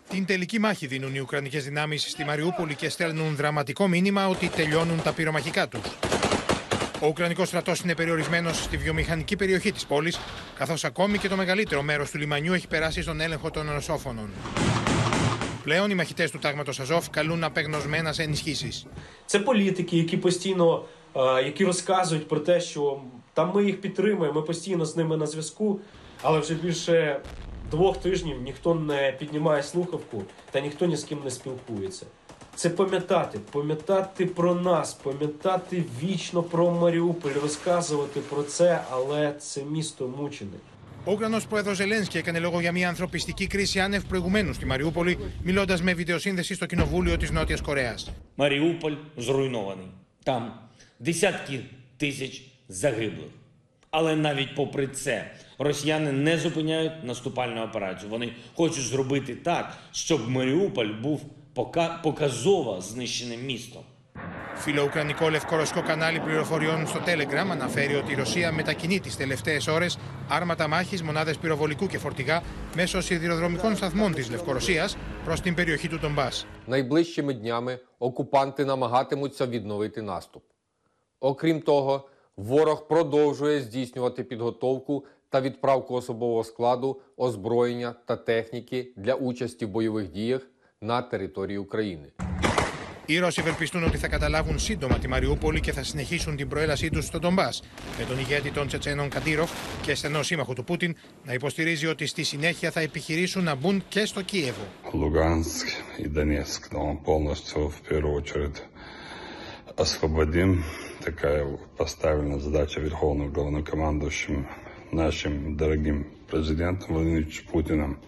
[0.09, 5.03] Την τελική μάχη δίνουν οι Ουκρανικές δυνάμεις στη Μαριούπολη και στέλνουν δραματικό μήνυμα ότι τελειώνουν
[5.03, 5.97] τα πυρομαχικά τους.
[7.00, 10.18] Ο Ουκρανικός στρατός είναι περιορισμένος στη βιομηχανική περιοχή της πόλης,
[10.58, 14.30] καθώς ακόμη και το μεγαλύτερο μέρος του λιμανιού έχει περάσει στον έλεγχο των ρωσόφωνων.
[15.64, 18.86] Πλέον οι μαχητέ του τάγματο Αζόφ καλούν απεγνωσμένα σε ενισχύσει.
[19.26, 20.84] Це політики, які постійно
[21.16, 23.00] е, які розказують про те, що
[23.34, 25.80] там ми їх підтримуємо, ми постійно з ними на зв'язку,
[26.22, 27.20] але вже більше
[27.70, 32.06] двох тижнів ніхто не піднімає слухавку та ніхто ні з ким не спілкується.
[32.58, 40.08] Це пам'ятати, пам'ятати про нас, пам'ятати вічно про Маріуполь, розказувати про це, але це місто
[40.08, 40.56] мучене.
[41.06, 45.78] Ο Ουκρανό πρόεδρο Ζελένσκι έκανε λόγο για μια ανθρωπιστική κρίση άνευ προηγουμένου στη Μαριούπολη, μιλώντα
[45.82, 47.94] με βιντεοσύνδεση στο Κοινοβούλιο τη Νότια Κορέα.
[48.36, 49.90] Маріуполь зруйнований.
[50.24, 50.52] Там
[50.98, 51.60] десятки
[51.96, 53.30] тисяч загиблих.
[53.90, 58.10] Але навіть попри це росіяни не зупиняють наступальну операцію.
[58.10, 61.20] Вони хочуть зробити так, щоб Маріуполь був
[61.58, 63.84] пока- показово знищеним містом.
[64.56, 69.86] Φιλοουκρανικό λευκορωσικό κανάλι πληροφοριών στο Telegram αναφέρει ότι η Ρωσία μετακινεί τι τελευταίε ώρε
[70.28, 72.42] άρματα μάχη, μονάδε πυροβολικού και φορτηγά
[72.76, 74.88] μέσω σιδηροδρομικών σταθμών τη Λευκορωσία
[75.24, 76.28] προ την περιοχή του Ντομπά.
[76.66, 80.42] Найближчими днями окупанти намагатимуться відновити наступ.
[81.20, 89.66] Окрім того, ворог продовжує здійснювати підготовку та відправку особового складу, озброєння та техніки для участі
[89.66, 90.46] в бойових діях
[90.78, 92.12] на території України.
[93.06, 97.02] Οι Ρώσοι ευελπιστούν ότι θα καταλάβουν σύντομα τη Μαριούπολη και θα συνεχίσουν την προέλασή του
[97.02, 97.48] στο Ντομπά,
[97.98, 99.50] με τον ηγέτη των Τσετσένων Καντήροφ
[99.82, 104.04] και στενό σύμμαχο του Πούτιν να υποστηρίζει ότι στη συνέχεια θα επιχειρήσουν να μπουν και
[104.06, 104.66] στο Κίεβο.
[104.92, 105.66] Луганск
[105.98, 108.62] и Донецк, но полностью в первую очередь
[109.76, 110.62] освободим.
[111.04, 111.44] Такая
[111.76, 114.46] поставлена задача Верховным главнокомандующим
[114.92, 115.96] нашим дорогим
[116.30, 117.98] президентом Владимиром Путиным.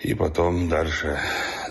[0.00, 1.18] И потом дальше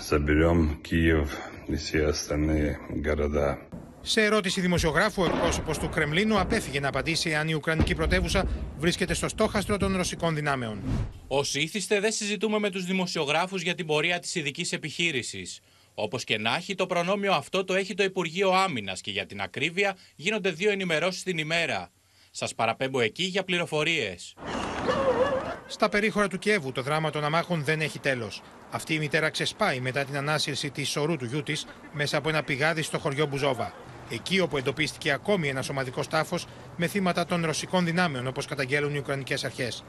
[0.10, 1.30] заберем Киев
[1.68, 3.58] и все остальные города.
[4.04, 9.14] Σε ερώτηση δημοσιογράφου, ο εκπρόσωπο του Κρεμλίνου απέφυγε να απαντήσει αν η Ουκρανική πρωτεύουσα βρίσκεται
[9.14, 10.82] στο στόχαστρο των ρωσικών δυνάμεων.
[11.28, 15.60] Όσοι ήθιστε δεν συζητούμε με τους δημοσιογράφους για την πορεία της ειδική επιχείρησης.
[15.94, 19.42] Όπως και να έχει, το προνόμιο αυτό το έχει το Υπουργείο Άμυνας και για την
[19.42, 21.92] ακρίβεια γίνονται δύο ενημερώσεις την ημέρα.
[22.32, 24.36] Σας παραπέμπω εκεί για πληροφορίες.
[25.69, 28.43] Στα περίχωρα του Κιέβου το δράμα των αμάχων δεν έχει τέλος.
[28.71, 32.43] Αυτή η μητέρα ξεσπάει μετά την ανάσυρση της σωρού του γιού της μέσα από ένα
[32.43, 33.73] πηγάδι στο χωριό Μπουζόβα.
[34.11, 38.99] Εκεί όπου εντοπίστηκε ακόμη ένας ομαδικός τάφος με θύματα των ρωσικών δυνάμεων, όπως καταγγέλουν οι
[38.99, 39.85] Ουκρανικές αρχές.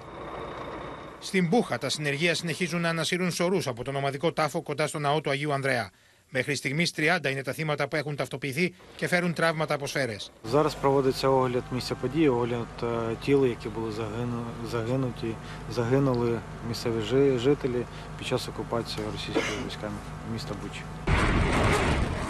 [1.19, 5.21] Στην Μπούχα, τα συνεργεία συνεχίζουν να ανασύρουν σωρούς από τον ομαδικό τάφο κοντά στο ναό
[5.21, 5.89] του Αγίου Ανδρέα.
[6.34, 10.30] Μέχρι στιγμή 30 είναι τα θύματα που έχουν ταυτοποιηθεί και φέρουν τραύματα από σφαίρες.
[10.44, 12.86] Зараз проводиться огляд місця події, огляд е,
[13.24, 15.34] тіл, які були загину, загинуті,
[15.70, 17.84] загинули місцеві жи- жителі
[18.18, 19.96] під час окупації російськими військами
[20.32, 20.80] міста Бучі.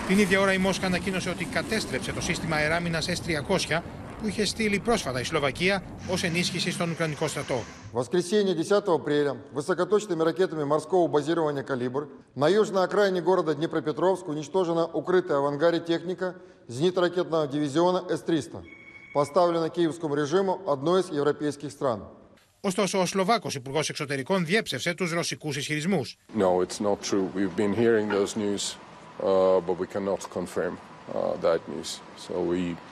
[0.08, 3.80] Την ίδια ώρα η Μόσχα ανακοίνωσε ότι κατέστρεψε το σύστημα αεράμινα S-300
[4.20, 7.62] που είχε στείλει πρόσφατα η Σλοβακία ω ενίσχυση στον Ουκρανικό στρατό.
[7.92, 14.86] В воскресенье 10 апреля высокоточными ракетами морского базирования «Калибр» на южной окраине города Днепропетровск уничтожена
[14.86, 16.34] укрытая в ангаре техника
[16.68, 18.62] зенитно-ракетного дивизиона С-300,
[19.12, 22.02] поставлена киевскому режиму одной из европейских стран.
[22.64, 26.02] Ωστόσο, ο Σλοβάκος Υπουργό Εξωτερικών διέψευσε του ρωσικού ισχυρισμού.
[26.36, 27.28] No, it's not true.
[27.34, 28.76] We've been hearing those news,
[29.20, 32.00] uh, but we cannot confirm uh, that news.
[32.16, 32.85] So we uh,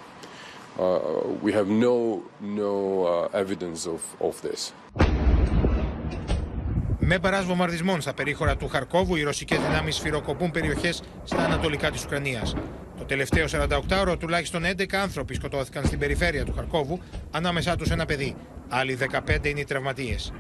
[1.42, 2.74] we have no no
[3.06, 4.74] uh, evidence of of this.
[7.08, 12.04] Με παρά βομβαρδισμών στα περίχωρα του Χαρκόβου, οι ρωσικές δυνάμεις σφυροκοπούν περιοχές στα ανατολικά της
[12.04, 12.56] Ουκρανίας.
[12.98, 17.00] Το τελευταίο 48ωρο τουλάχιστον 11 άνθρωποι σκοτώθηκαν στην περιφέρεια του Χαρκόβου,
[17.32, 18.36] ανάμεσά τους ένα παιδί.
[18.70, 20.34] Άλλοι 15 είναι οι τραυματίες.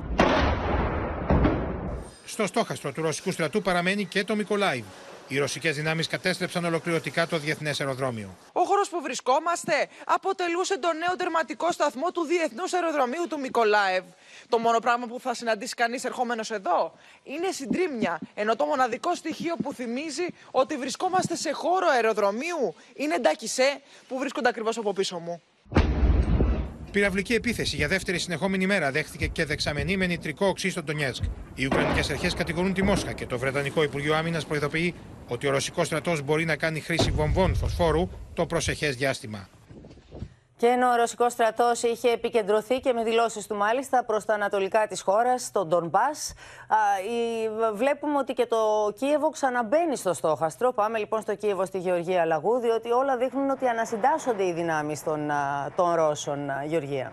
[2.25, 4.83] Στο στόχαστρο του ρωσικού στρατού παραμένει και το Μικολάιβ.
[5.27, 8.37] Οι ρωσικές δυνάμεις κατέστρεψαν ολοκληρωτικά το διεθνές αεροδρόμιο.
[8.51, 14.03] Ο χώρος που βρισκόμαστε αποτελούσε το νέο τερματικό σταθμό του Διεθνούς Αεροδρομίου του Μικολάευ.
[14.49, 18.19] Το μόνο πράγμα που θα συναντήσει κανείς ερχόμενος εδώ είναι συντρίμμια.
[18.33, 24.49] Ενώ το μοναδικό στοιχείο που θυμίζει ότι βρισκόμαστε σε χώρο αεροδρομίου είναι Ντάκισέ που βρίσκονται
[24.49, 25.41] ακριβώς από πίσω μου.
[26.95, 31.23] Πυραυλική επίθεση για δεύτερη συνεχόμενη μέρα δέχτηκε και δεξαμενή με νητρικό οξύ στο Ντονιέτσκ.
[31.55, 34.93] Οι Ουκρανικές αρχές κατηγορούν τη Μόσχα και το Βρετανικό Υπουργείο Άμυνας προειδοποιεί
[35.27, 39.49] ότι ο ρωσικός στρατός μπορεί να κάνει χρήση βομβών φωσφόρου το προσεχές διάστημα.
[40.57, 44.87] Και ενώ ο Ρωσικός στρατός είχε επικεντρωθεί και με δηλώσεις του μάλιστα προς τα ανατολικά
[44.87, 46.09] της χώρας, στον Ντομπά,
[47.73, 50.73] βλέπουμε ότι και το Κίεβο ξαναμπαίνει στο στόχαστρο.
[50.73, 55.29] Πάμε λοιπόν στο Κίεβο στη Γεωργία Λαγού, διότι όλα δείχνουν ότι ανασυντάσσονται οι δυνάμεις των,
[55.31, 57.11] α, των Ρώσων, α, Γεωργία.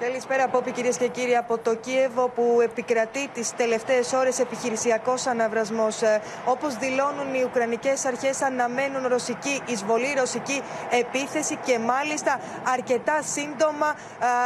[0.00, 5.26] Καλησπέρα από όπου κυρίες και κύριοι από το Κίεβο που επικρατεί τις τελευταίες ώρες επιχειρησιακός
[5.26, 6.00] αναβρασμός.
[6.44, 12.40] Όπως δηλώνουν οι Ουκρανικές αρχές, αναμένουν ρωσική εισβολή, ρωσική επίθεση και μάλιστα
[12.72, 13.94] αρκετά σύντομα α,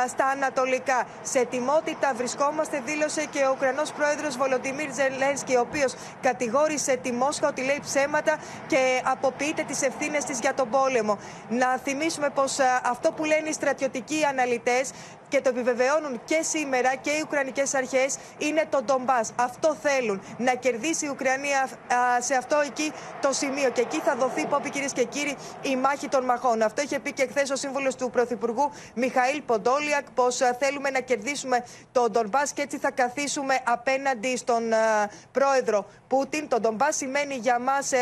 [0.08, 1.06] στα ανατολικά.
[1.22, 7.48] Σε ετοιμότητα βρισκόμαστε, δήλωσε και ο Ουκρανός πρόεδρος Βολοντιμίρ Ζελένσκι, ο οποίος κατηγόρησε τη Μόσχα
[7.48, 11.18] ότι λέει ψέματα και αποποιείται τις ευθύνες της για τον πόλεμο.
[11.48, 14.90] Να θυμίσουμε πως αυτό που λένε οι στρατιωτικοί αναλυτές
[15.28, 19.32] και το επιβεβαιώνουν και σήμερα και οι Ουκρανικές αρχές είναι το Ντομπάς.
[19.36, 20.22] Αυτό θέλουν.
[20.38, 23.70] Να κερδίσει η Ουκρανία α, σε αυτό εκεί το σημείο.
[23.70, 26.62] Και εκεί θα δοθεί, Πόπη κυρίες και κύριοι, η μάχη των μαχών.
[26.62, 31.64] Αυτό είχε πει και χθες ο σύμβολο του Πρωθυπουργού Μιχαήλ Ποντόλιακ, πως θέλουμε να κερδίσουμε
[31.92, 36.48] το Ντομπάς και έτσι θα καθίσουμε απέναντι στον α, πρόεδρο Πούτιν.
[36.48, 37.98] Το Ντομπάς σημαίνει για μας, ε,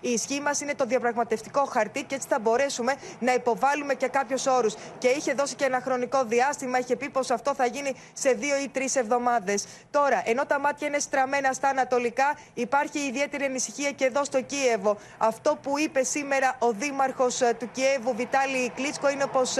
[0.00, 4.46] η ισχύ μας είναι το διαπραγματευτικό χαρτί και έτσι θα μπορέσουμε να υποβάλουμε και κάποιους
[4.46, 4.74] όρους.
[4.98, 8.30] Και είχε δώσει και ένα χρονικό διάστημα διάστημα είχε πει πως αυτό θα γίνει σε
[8.32, 9.66] δύο ή τρεις εβδομάδες.
[9.90, 14.96] Τώρα, ενώ τα μάτια είναι στραμμένα στα ανατολικά, υπάρχει ιδιαίτερη ανησυχία και εδώ στο Κίεβο.
[15.18, 19.56] Αυτό που είπε σήμερα ο δήμαρχος του Κιέβου, Βιτάλη Κλίτσκο, είναι πως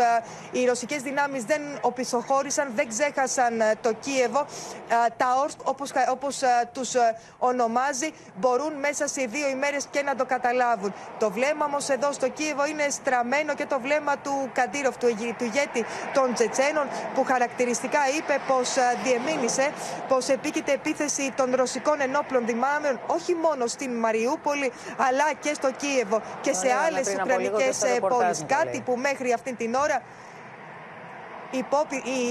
[0.52, 4.46] οι ρωσικές δυνάμεις δεν οπισθοχώρησαν, δεν ξέχασαν το Κίεβο.
[5.16, 5.68] Τα Όρσκ,
[6.08, 6.94] όπως τους
[7.90, 10.94] ονομάζει, μπορούν μέσα σε δύο ημέρες και να το καταλάβουν.
[11.18, 15.84] Το βλέμμα όμως εδώ στο Κίεβο είναι στραμμένο και το βλέμμα του Καντήροφ, του ηγέτη
[16.14, 18.74] των Τσετσένων, που χαρακτηριστικά είπε πως
[19.04, 19.72] διεμήνυσε
[20.08, 26.20] πως επίκειται επίθεση των ρωσικών ενόπλων δυνάμεων όχι μόνο στην Μαριούπολη αλλά και στο Κίεβο
[26.40, 28.44] και σε άλλες ουκρανικές πόλεις.
[28.46, 30.02] Κάτι που μέχρι αυτή την ώρα
[31.50, 31.64] η,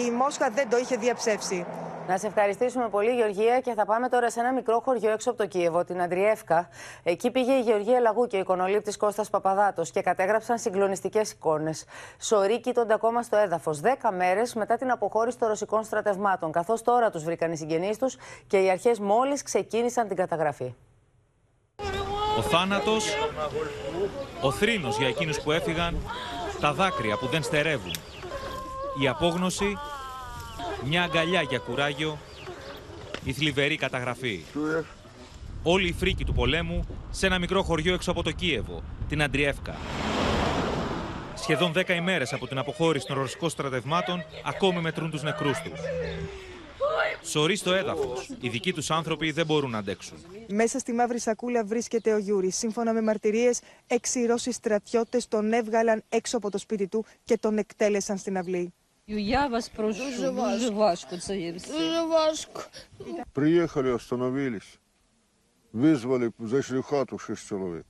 [0.08, 1.66] η Μόσχα δεν το είχε διαψεύσει.
[2.10, 5.40] Να σε ευχαριστήσουμε πολύ, Γεωργία, και θα πάμε τώρα σε ένα μικρό χωριό έξω από
[5.40, 6.70] το Κίεβο, την Αντριεύκα.
[7.04, 11.86] Εκεί πήγε η Γεωργία Λαγού και ο εικονολήπτη Κώστας Παπαδάτος και κατέγραψαν συγκλονιστικές εικόνες.
[12.20, 17.10] Σωροί κοίτονται ακόμα στο έδαφος, δέκα μέρες μετά την αποχώρηση των ρωσικών στρατευμάτων, καθώς τώρα
[17.10, 18.18] τους βρήκαν οι συγγενείς τους
[18.48, 20.74] και οι αρχές μόλις ξεκίνησαν την καταγραφή.
[22.38, 23.16] Ο θάνατος,
[24.42, 25.98] ο θρήνος για εκείνους που έφυγαν,
[26.62, 27.94] τα δάκρυα που δεν στερεύουν,
[29.02, 29.78] η απόγνωση
[30.86, 32.18] μια αγκαλιά για κουράγιο,
[33.24, 34.44] η θλιβερή καταγραφή.
[35.64, 39.76] Όλη η φρίκη του πολέμου σε ένα μικρό χωριό έξω από το Κίεβο, την Αντριεύκα.
[41.36, 45.80] Σχεδόν 10 ημέρες από την αποχώρηση των ρωσικών στρατευμάτων, ακόμη μετρούν τους νεκρούς τους.
[47.24, 48.30] Σωρί στο έδαφος.
[48.42, 50.18] Οι δικοί τους άνθρωποι δεν μπορούν να αντέξουν.
[50.48, 52.58] Μέσα στη μαύρη σακούλα βρίσκεται ο Γιούρης.
[52.58, 57.58] Σύμφωνα με μαρτυρίες, έξι Ρώσοι στρατιώτες τον έβγαλαν έξω από το σπίτι του και τον
[57.58, 58.74] εκτέλεσαν στην αυλή.
[59.09, 61.73] Я вас прошу, дуже важко, важко це є все.
[61.79, 62.63] Дуже важко.
[63.33, 64.79] Приехали, остановились,
[65.73, 67.87] вызвали, зашли в хату шесть человек.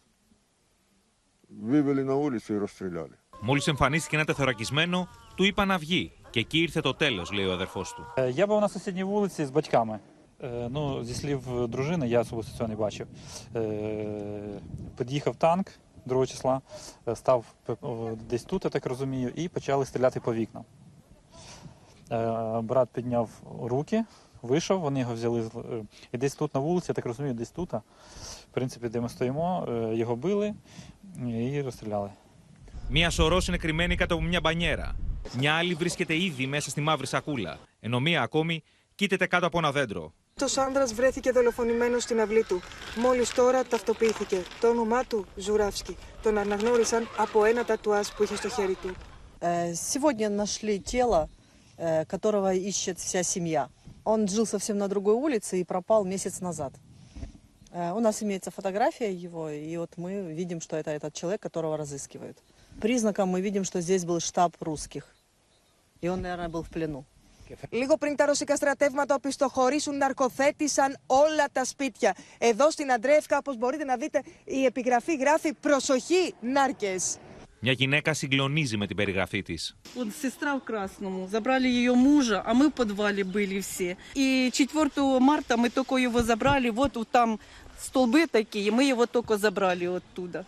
[1.51, 3.13] Вывели на улицу и расстреляли.
[3.43, 6.13] Μόλι εμφανίστηκε ένα τεθωρακισμένο, του είπα να βγει.
[6.31, 8.31] Και εκεί ήρθε το τέλο, λέει ο αδερφό του.
[8.35, 9.99] Я був на сусідній вулиці з батьками.
[10.43, 13.07] Е, Ну, зі слів дружини, я особисто цього не бачив.
[13.57, 14.61] Е,
[14.99, 15.67] Під'їхав танк
[16.07, 16.61] 2 числа,
[17.09, 17.75] е, став е,
[18.31, 20.65] десь тут, я так розумію, і почали стріляти по вікнам.
[22.13, 23.29] Е, Брат підняв
[23.63, 24.05] руки,
[24.43, 25.43] вийшов, вони його взяли.
[25.43, 27.83] з- е, І десь тут на вулиці, я так розумію, десь тут, в
[28.51, 30.55] принципі, де ми стоїмо, е, його били
[31.27, 32.11] і розстріляли.
[32.91, 34.95] Μία σωρό είναι κρυμμένη κάτω από μια μπανιέρα.
[35.39, 37.59] Μια άλλη βρίσκεται ήδη μέσα στη μαύρη σακούλα.
[37.81, 38.63] Ενώ μία ακόμη
[38.95, 40.13] κοίταται κάτω από ένα δέντρο.
[40.35, 42.61] Το άνδρα βρέθηκε δολοφονημένο στην αυλή του.
[42.97, 44.43] Μόλι τώρα ταυτοποιήθηκε.
[44.61, 45.97] Το όνομά του Ζουράφσκι.
[46.23, 48.91] Τον αναγνώρισαν από ένα τατουάζ που είχε στο χέρι του.
[49.41, 49.47] Э,
[49.91, 51.29] Сегодня нашли тело, э,
[52.07, 53.69] которого ищет вся семья.
[54.05, 56.73] Он жил совсем на другой улице и пропал месяц назад.
[57.73, 61.77] Э, У нас имеется фотография его, и вот мы видим, что это этот человек, которого
[61.77, 62.39] разыскивают.
[62.81, 65.05] Признаком мы видим, что здесь был штаб русских.
[66.01, 67.05] И он, наверное, был в плену.
[67.71, 72.15] Λίγο πριν τα ρωσικά στρατεύματα οπισθοχωρήσουν, ναρκοθέτησαν όλα τα σπίτια.
[72.39, 77.19] Εδώ στην Αντρέφκα, όπως μπορείτε να δείτε, η επιγραφή γράφει «Προσοχή, νάρκες».
[77.61, 79.77] Μια γυναίκα συγκλονίζει με την περιγραφή της.
[79.95, 83.97] Вот сестра в Красному, забрали ее мужа, а мы в подвале были все.
[84.15, 87.39] И 4 марта мы только его забрали, вот там
[87.81, 90.45] столбы такие, мы его только забрали оттуда.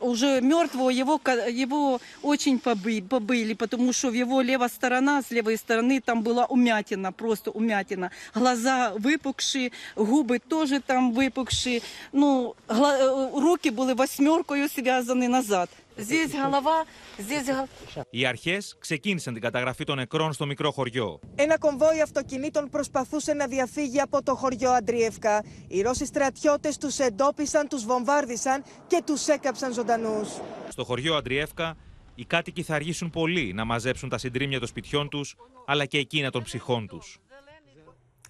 [0.00, 5.30] Уже мертвого его, ка- его очень побы- побили, потому что в его левая сторона, с
[5.32, 8.10] левой стороны там была умятина, просто умятина.
[8.34, 11.80] Глаза выпукшие, губы тоже там выпукшие.
[12.12, 15.68] Ну, гла- э, руки были восьмеркою связаны назад.
[15.96, 16.84] Здесь голова,
[17.18, 17.68] здесь голова.
[18.10, 21.20] Οι αρχέ ξεκίνησαν την καταγραφή των νεκρών στο μικρό χωριό.
[21.34, 25.44] Ένα κομβόι αυτοκινήτων προσπαθούσε να διαφύγει από το χωριό Αντριεύκα.
[25.68, 30.24] Οι Ρώσοι στρατιώτε του εντόπισαν, του βομβάρδισαν και του έκαψαν ζωντανού.
[30.68, 31.76] Στο χωριό Αντριεύκα,
[32.14, 35.24] οι κάτοικοι θα αργήσουν πολύ να μαζέψουν τα συντρίμια των σπιτιών του,
[35.66, 37.02] αλλά και εκείνα των ψυχών του.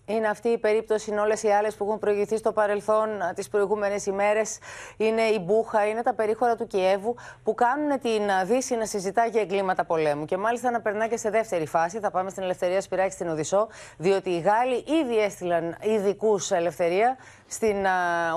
[0.10, 4.05] Είναι αυτή η περίπτωση, είναι όλες οι άλλες που έχουν προηγηθεί στο παρελθόν τις προηγούμενες
[4.05, 4.58] ημέρες.
[4.97, 9.41] Είναι η Μπούχα, είναι τα περίχωρα του Κιέβου που κάνουν την Δύση να συζητά για
[9.41, 10.26] εγκλήματα πολέμου.
[10.26, 11.99] Και μάλιστα να περνά και σε δεύτερη φάση.
[11.99, 17.86] Θα πάμε στην Ελευθερία Σπυράκη στην Οδυσσό, διότι οι Γάλλοι ήδη έστειλαν ειδικούς ελευθερία στην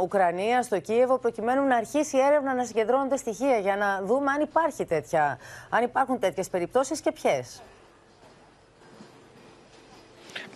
[0.02, 4.40] Ουκρανία, στο Κίεβο, προκειμένου να αρχίσει η έρευνα να συγκεντρώνονται στοιχεία για να δούμε αν,
[4.40, 5.38] υπάρχει τέτοια,
[5.70, 7.62] αν υπάρχουν τέτοιες περιπτώσεις και ποιες.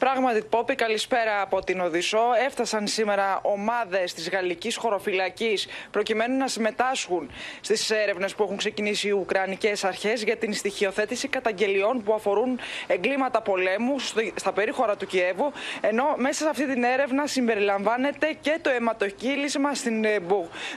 [0.05, 2.22] Πράγματι, Πόπη, καλησπέρα από την Οδυσσό.
[2.46, 7.30] Έφτασαν σήμερα ομάδες της γαλλικής χωροφυλακής προκειμένου να συμμετάσχουν
[7.61, 13.42] στις έρευνες που έχουν ξεκινήσει οι Ουκρανικές αρχές για την στοιχειοθέτηση καταγγελιών που αφορούν εγκλήματα
[13.42, 13.98] πολέμου
[14.34, 15.52] στα περίχωρα του Κιέβου.
[15.80, 20.20] Ενώ μέσα σε αυτή την έρευνα συμπεριλαμβάνεται και το αιματοκύλισμα στην ε,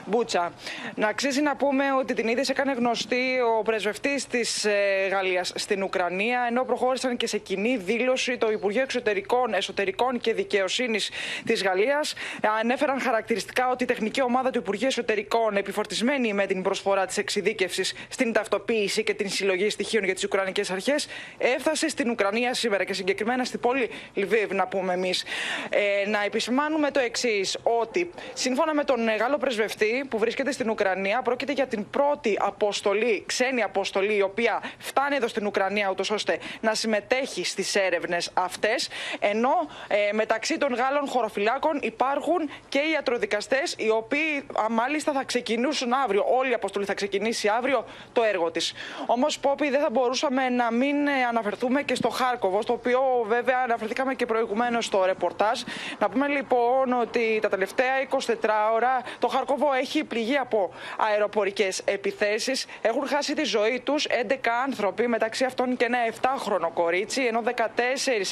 [0.04, 0.52] Μπούτσα.
[0.94, 5.82] Να αξίζει να πούμε ότι την είδηση έκανε γνωστή ο πρεσβευτής της ε, Γαλλίας στην
[5.82, 9.16] Ουκρανία, ενώ προχώρησαν και σε κοινή δήλωση το Υπουργείο Εξωτερικών
[9.54, 11.10] Εσωτερικών και Δικαιοσύνης
[11.44, 12.14] της Γαλλίας
[12.60, 17.94] ανέφεραν χαρακτηριστικά ότι η τεχνική ομάδα του Υπουργείου Εσωτερικών, επιφορτισμένη με την προσφορά της εξειδίκευσης
[18.08, 21.06] στην ταυτοποίηση και την συλλογή στοιχείων για τις Ουκρανικές Αρχές,
[21.38, 25.24] έφτασε στην Ουκρανία σήμερα και συγκεκριμένα στην πόλη Λιβύβ, να πούμε εμείς.
[25.68, 31.22] Ε, να επισημάνουμε το εξής, ότι σύμφωνα με τον Γάλλο πρεσβευτή που βρίσκεται στην Ουκρανία,
[31.22, 36.38] πρόκειται για την πρώτη αποστολή, ξένη αποστολή, η οποία φτάνει εδώ στην Ουκρανία, ούτως ώστε
[36.60, 38.88] να συμμετέχει στις έρευνες αυτές.
[39.18, 45.24] Ενώ ε, μεταξύ των Γάλλων χωροφυλάκων υπάρχουν και οι ιατροδικαστές, οι οποίοι α, μάλιστα θα
[45.24, 46.24] ξεκινήσουν αύριο.
[46.38, 48.72] Όλη η αποστολή θα ξεκινήσει αύριο το έργο της.
[49.06, 53.60] Όμως, Πόπη, δεν θα μπορούσαμε να μην ε, αναφερθούμε και στο Χάρκοβος, στο οποίο βέβαια
[53.64, 55.60] αναφερθήκαμε και προηγουμένως στο ρεπορτάζ.
[55.98, 58.32] Να πούμε λοιπόν ότι τα τελευταία 24
[58.74, 62.66] ώρα το Χάρκοβο έχει πληγεί από αεροπορικές επιθέσεις.
[62.80, 64.34] Έχουν χάσει τη ζωή τους 11
[64.66, 67.50] άνθρωποι, μεταξύ αυτών και ένα 7χρονο κορίτσι, ενώ 14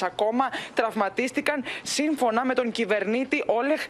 [0.01, 3.85] ακόμα τραυματίστηκαν σύμφωνα με τον κυβερνήτη Όλεχ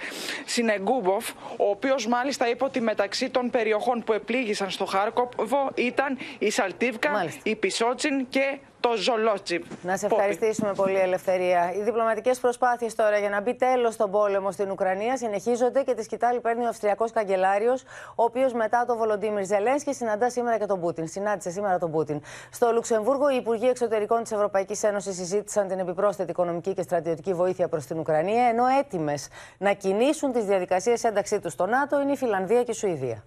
[0.46, 6.50] Σινεγκούμποφ, ο οποίος μάλιστα είπε ότι μεταξύ των περιοχών που επλήγησαν στο Χάρκοβο ήταν η
[6.50, 9.64] Σαλτίβκα, η Πισότσιν και το Ζολότσι.
[9.82, 11.74] Να σε ευχαριστήσουμε πολύ, Ελευθερία.
[11.74, 16.04] Οι διπλωματικές προσπάθειες τώρα για να μπει τέλος στον πόλεμο στην Ουκρανία συνεχίζονται και τη
[16.04, 17.82] σκητάλη παίρνει ο Αυστριακός Καγκελάριος,
[18.16, 21.08] ο οποίος μετά το Βολοντίμιρ Ζελένσκι συναντά σήμερα και τον Πούτιν.
[21.08, 22.22] Συνάντησε σήμερα τον Πούτιν.
[22.52, 27.68] Στο Λουξεμβούργο, οι Υπουργοί Εξωτερικών της Ευρωπαϊκής Ένωσης συζήτησαν την επιπρόσθετη οικονομική και στρατιωτική βοήθεια
[27.68, 32.18] προς την Ουκρανία, ενώ έτοιμες να κινήσουν τις διαδικασίες ένταξή τους στο ΝΑΤΟ είναι η
[32.18, 33.24] Φιλανδία και η Σουηδία.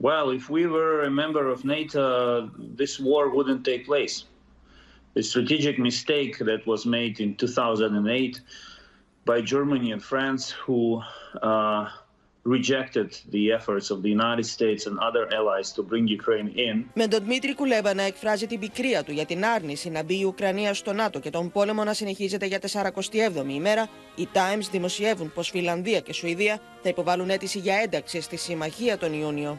[0.00, 4.24] Well, if we were a member of NATO, this war wouldn't take place.
[5.14, 8.40] The strategic mistake that was made in 2008
[9.24, 11.02] by Germany and France, who
[11.42, 11.88] uh,
[12.44, 16.84] rejected the efforts of the United States and other allies to bring Ukraine in.
[16.94, 20.24] Με τον Δημήτρη Κουλέβα να εκφράζει την πικρία του για την άρνηση να μπει η
[20.24, 25.50] Ουκρανία στο ΝΑΤΟ και τον πόλεμο να συνεχίζεται για 47η ημέρα, οι Times δημοσιεύουν πως
[25.50, 29.58] Φιλανδία και Σουηδία θα υποβάλουν αίτηση για ένταξη στη συμμαχία τον Ιούνιο.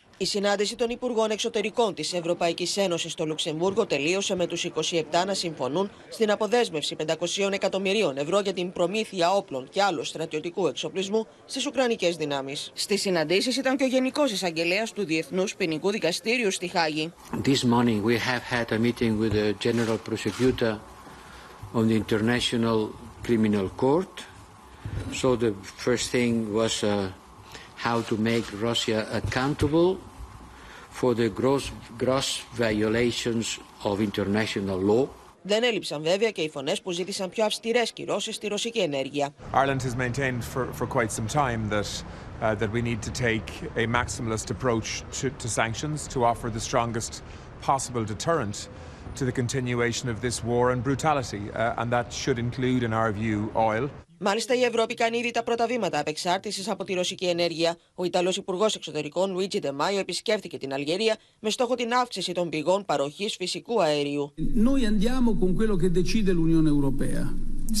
[0.21, 5.33] Η συνάντηση των Υπουργών Εξωτερικών της Ευρωπαϊκής Ένωσης στο Λουξεμβούργο τελείωσε με τους 27 να
[5.33, 11.65] συμφωνούν στην αποδέσμευση 500 εκατομμυρίων ευρώ για την προμήθεια όπλων και άλλου στρατιωτικού εξοπλισμού στις
[11.65, 12.71] Ουκρανικές δυνάμεις.
[12.73, 17.13] Στις συναντήσεις ήταν και ο Γενικός Εισαγγελέας του Διεθνούς Ποινικού Δικαστήριου στη Χάγη.
[17.43, 20.77] This morning we have had a meeting with the General Prosecutor
[21.73, 22.89] of the International
[23.25, 24.13] Criminal Court.
[25.21, 25.53] So the
[25.85, 27.09] first thing was uh,
[27.87, 29.97] how to make Russia accountable
[30.90, 35.08] for the gross, gross violations of international law.
[35.48, 39.34] Δεν έλειψαν βέβαια και οι φωνές που ζήτησαν πιο αυστηρές κυρώσεις στη ρωσική ενέργεια.
[39.54, 42.02] Ireland has maintained for, for quite some time that,
[42.40, 44.88] uh, that we need to take a maximalist approach
[45.20, 47.22] to, to sanctions to offer the strongest
[47.60, 48.68] possible deterrent
[49.18, 53.10] to the continuation of this war and brutality, uh, and that should include, in our
[53.12, 53.84] view, oil.
[54.23, 57.77] Μάλιστα, η Ευρώπη κάνει ήδη τα πρώτα βήματα απεξάρτησης από τη ρωσική ενέργεια.
[57.95, 62.85] Ο Ιταλός Υπουργός Εξωτερικών Λουίτζι Ντεμάιο επισκέφθηκε την Αλγερία με στόχο την αύξηση των πηγών
[62.85, 64.33] παροχής φυσικού αερίου.
[64.55, 67.33] Noi andiamo con quello che decide l'Unione Europea.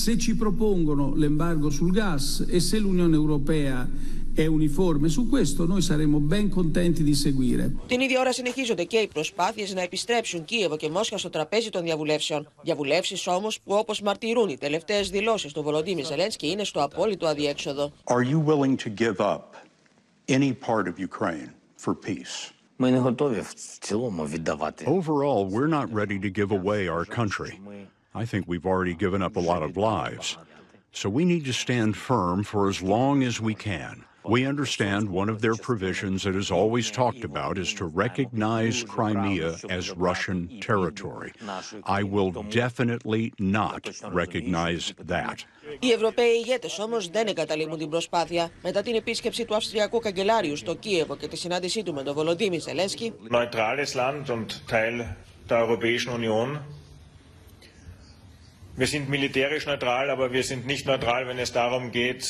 [0.03, 2.23] Se ci propongono l'embargo sul gas
[2.55, 3.89] e se l'Unione Europea
[4.34, 7.72] è uniforme su questo, noi saremo ben contenti di seguire.
[7.86, 11.82] Την ίδια ώρα συνεχίζονται και οι προσπάθειε να επιστρέψουν Κίεβο και Μόσχα στο τραπέζι των
[11.82, 12.48] διαβουλεύσεων.
[12.62, 17.92] Διαβουλεύσει όμω που, όπω μαρτυρούν οι τελευταίε δηλώσει του Βολοντίμι Ζελένσκι, είναι στο απόλυτο αδιέξοδο.
[18.04, 19.56] Are you willing to give up
[20.28, 21.50] any part of Ukraine
[21.84, 22.52] for peace?
[22.78, 24.84] Ми не готові в цілому віддавати.
[24.84, 27.60] Overall, we're not ready to give away our country.
[28.14, 30.36] I think we've already given up a lot of lives.
[31.00, 33.94] So we need to stand firm for as long as we can.
[34.28, 39.50] We understand one of their provisions that is always talked about is to recognize Crimea
[39.70, 41.32] as Russian territory.
[41.84, 45.44] I will definitely not recognize that.
[45.78, 48.50] Οι Ευρωπαίοι ηγέτε όμω δεν εγκαταλείπουν την προσπάθεια.
[48.62, 52.58] Μετά την επίσκεψη του Αυστριακού Καγκελάριου στο Κίεβο και τη συνάντησή του με τον Βολοντίμι
[52.58, 55.04] Ζελένσκι, neutrales Land und Teil
[55.48, 56.58] der Europäischen Union.
[58.76, 62.22] Wir sind militärisch neutral, aber wir sind nicht neutral, wenn es darum geht,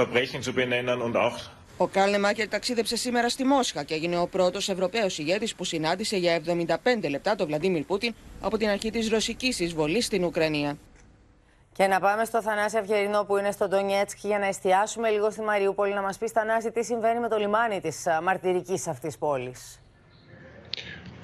[0.00, 1.38] Verbrechen zu benennen und auch
[1.78, 6.16] Ο Κάλνε Μάκερ ταξίδεψε σήμερα στη Μόσχα και έγινε ο πρώτος Ευρωπαίος ηγέτης που συνάντησε
[6.16, 10.76] για 75 λεπτά τον Βλαντίμιρ Πούτιν από την αρχή της ρωσικής εισβολής στην Ουκρανία.
[11.72, 15.40] Και να πάμε στο Θανάση Αυγερινό που είναι στο Ντονιέτσκ για να εστιάσουμε λίγο στη
[15.40, 15.94] Μαριούπολη.
[15.94, 19.80] Να μας πει, Θανάση, τι συμβαίνει με το λιμάνι της μαρτυρικής αυτής πόλης.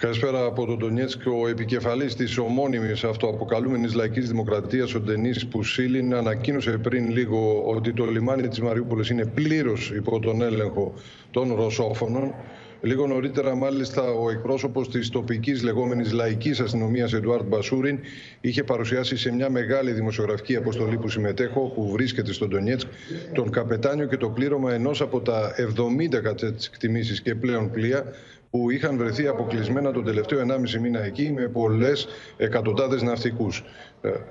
[0.02, 1.20] Καλησπέρα από τον Ντονιέτσκ.
[1.42, 8.04] Ο επικεφαλής της ομώνυμη αυτοαποκαλούμενης λαϊκής δημοκρατίας, ο Ντενής Πουσίλιν, ανακοίνωσε πριν λίγο ότι το
[8.04, 10.94] λιμάνι της Μαριούπολης είναι πλήρως υπό τον έλεγχο
[11.30, 12.34] των Ρωσόφωνων.
[12.80, 17.98] Λίγο νωρίτερα, μάλιστα, ο εκπρόσωπος της τοπικής λεγόμενης λαϊκής αστυνομίας, Εντουάρτ Μπασούριν,
[18.40, 22.88] είχε παρουσιάσει σε μια μεγάλη δημοσιογραφική αποστολή που συμμετέχω, που βρίσκεται στον Ντονιέτσκ,
[23.34, 28.04] τον καπετάνιο και το πλήρωμα ενός από τα 70 κατά τι εκτιμήσεις και πλέον πλοία
[28.52, 33.64] που είχαν βρεθεί αποκλεισμένα τον τελευταίο 1,5 μήνα εκεί με πολλές εκατοντάδες ναυτικούς.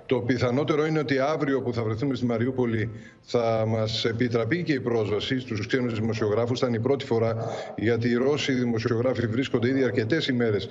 [0.06, 2.90] Το πιθανότερο είναι ότι αύριο που θα βρεθούμε στη Μαριούπολη
[3.22, 6.60] θα μας επιτραπεί και η πρόσβαση στους ξένους δημοσιογράφους.
[6.60, 7.46] Θα είναι η πρώτη φορά
[7.78, 10.70] γιατί οι Ρώσοι δημοσιογράφοι βρίσκονται ήδη αρκετές ημέρες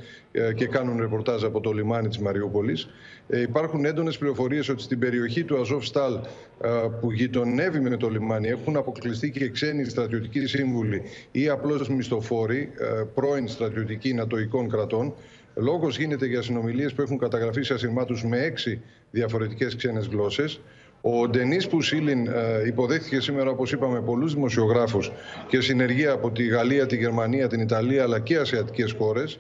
[0.55, 2.89] και κάνουν ρεπορτάζ από το λιμάνι της Μαριούπολης.
[3.27, 6.19] Υπάρχουν έντονες πληροφορίες ότι στην περιοχή του Αζόφ Στάλ
[7.01, 12.71] που γειτονεύει με το λιμάνι έχουν αποκλειστεί και ξένοι στρατιωτικοί σύμβουλοι ή απλώς μισθοφόροι,
[13.15, 15.15] πρώην στρατιωτικοί νατοικών κρατών.
[15.55, 20.61] Λόγος γίνεται για συνομιλίες που έχουν καταγραφεί σε ασυρμάτου με έξι διαφορετικές ξένες γλώσσες.
[21.01, 22.29] Ο Ντενή Πουσίλιν
[22.67, 25.13] υποδέχθηκε σήμερα, όπως είπαμε, πολλούς δημοσιογράφους
[25.49, 29.39] και συνεργεία από τη Γαλλία, τη Γερμανία, την Ιταλία αλλά και ασιατικές χώρες.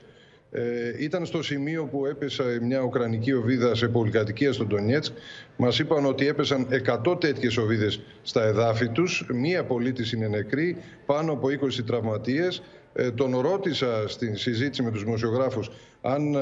[0.52, 0.62] Ε,
[0.98, 5.12] ήταν στο σημείο που έπεσε μια ουκρανική οβίδα σε πολυκατοικία στον Ντονιέτσκ.
[5.56, 6.66] Μας είπαν ότι έπεσαν
[7.06, 9.26] 100 τέτοιες οβίδες στα εδάφη τους.
[9.32, 12.62] Μία πολίτης είναι νεκρή, πάνω από 20 τραυματίες.
[12.93, 15.70] Ε, τον ρώτησα στην συζήτηση με τους δημοσιογράφους
[16.01, 16.38] αν ε,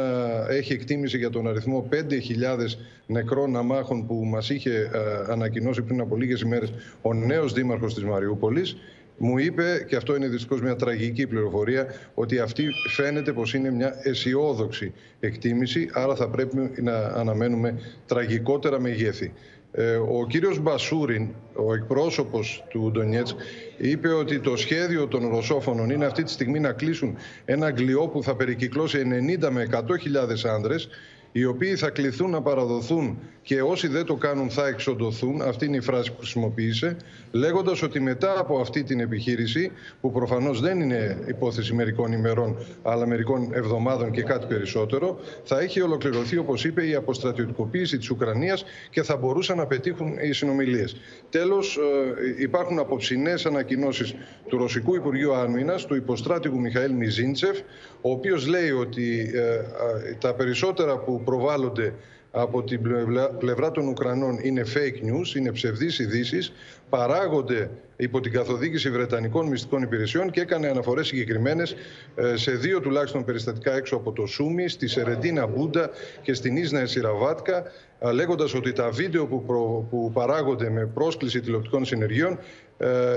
[0.48, 1.98] έχει εκτίμηση για τον αριθμό 5.000
[3.06, 6.72] νεκρών αμάχων που μας είχε ε, ανακοινώσει πριν από λίγες ημέρες
[7.02, 8.76] ο νέος δήμαρχος της Μαριούπολης.
[9.20, 13.94] Μου είπε, και αυτό είναι δυστυχώς μια τραγική πληροφορία, ότι αυτή φαίνεται πως είναι μια
[14.02, 19.32] αισιόδοξη εκτίμηση, άρα θα πρέπει να αναμένουμε τραγικότερα μεγέθη.
[19.72, 23.34] Ε, ο κύριος Μπασούριν, ο εκπρόσωπος του Ντονιέτς,
[23.78, 28.22] είπε ότι το σχέδιο των Ρωσόφωνων είναι αυτή τη στιγμή να κλείσουν ένα αγγλιό που
[28.22, 29.02] θα περικυκλώσει
[29.40, 30.88] 90 με 100 χιλιάδες άνδρες
[31.32, 33.18] οι οποίοι θα κληθούν να παραδοθούν
[33.48, 36.96] και όσοι δεν το κάνουν θα εξοντωθούν, αυτή είναι η φράση που χρησιμοποίησε,
[37.32, 43.06] λέγοντας ότι μετά από αυτή την επιχείρηση, που προφανώς δεν είναι υπόθεση μερικών ημερών, αλλά
[43.06, 49.02] μερικών εβδομάδων και κάτι περισσότερο, θα έχει ολοκληρωθεί, όπως είπε, η αποστρατιωτικοποίηση της Ουκρανίας και
[49.02, 50.96] θα μπορούσαν να πετύχουν οι συνομιλίες.
[51.30, 51.78] Τέλος,
[52.38, 54.14] υπάρχουν απόψινέ ανακοινώσεις
[54.48, 57.58] του Ρωσικού Υπουργείου Άμυνας, του υποστράτηγου Μιχαήλ Μιζίντσεφ,
[58.00, 59.30] ο οποίος λέει ότι
[60.20, 61.94] τα περισσότερα που προβάλλονται
[62.30, 62.80] από την
[63.38, 66.52] πλευρά των Ουκρανών είναι fake news, είναι ψευδείς ειδήσεις,
[66.88, 71.74] παράγονται υπό την καθοδήγηση Βρετανικών μυστικών υπηρεσιών και έκανε αναφορές συγκεκριμένες
[72.34, 75.90] σε δύο τουλάχιστον περιστατικά έξω από το Σούμι, στη Σερεντίνα Μπούντα
[76.22, 77.62] και στην Ίσνα Εσιραβάτκα,
[78.12, 79.44] λέγοντας ότι τα βίντεο που,
[79.90, 82.38] που παράγονται με πρόσκληση τηλεοπτικών συνεργείων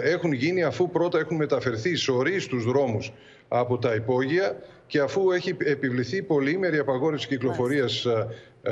[0.04, 3.14] έχουν γίνει αφού πρώτα έχουν μεταφερθεί σωροί στους δρόμους
[3.48, 4.56] από τα υπόγεια
[4.88, 8.08] και αφού έχει επιβληθεί πολυήμερη απαγόρευση κυκλοφορίας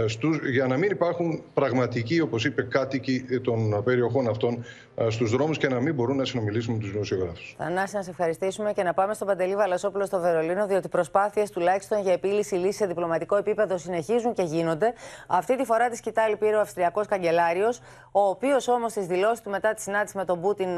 [0.05, 4.63] στους, για να μην υπάρχουν πραγματικοί, όπως είπε, κάτοικοι των περιοχών αυτών
[5.07, 7.55] στους δρόμους και να μην μπορούν να συνομιλήσουν με τους δημοσιογράφους.
[7.57, 12.01] Θανάση, να σε ευχαριστήσουμε και να πάμε στον Παντελή Βαλασόπουλο στο Βερολίνο, διότι προσπάθειες τουλάχιστον
[12.01, 14.93] για επίλυση λύσης σε διπλωματικό επίπεδο συνεχίζουν και γίνονται.
[15.27, 17.81] Αυτή τη φορά τη σκητάλη πήρε ο Αυστριακός Καγκελάριος,
[18.11, 20.69] ο οποίος όμως στις δηλώσεις του μετά τη συνάντηση με τον Πούτιν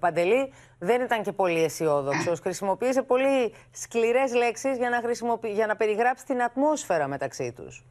[0.00, 2.40] Παντελή δεν ήταν και πολύ αισιόδοξος.
[2.44, 7.84] Χρησιμοποίησε πολύ σκληρές λέξεις για, να για να περιγράψει την ατμόσφαιρα μεταξύ τους.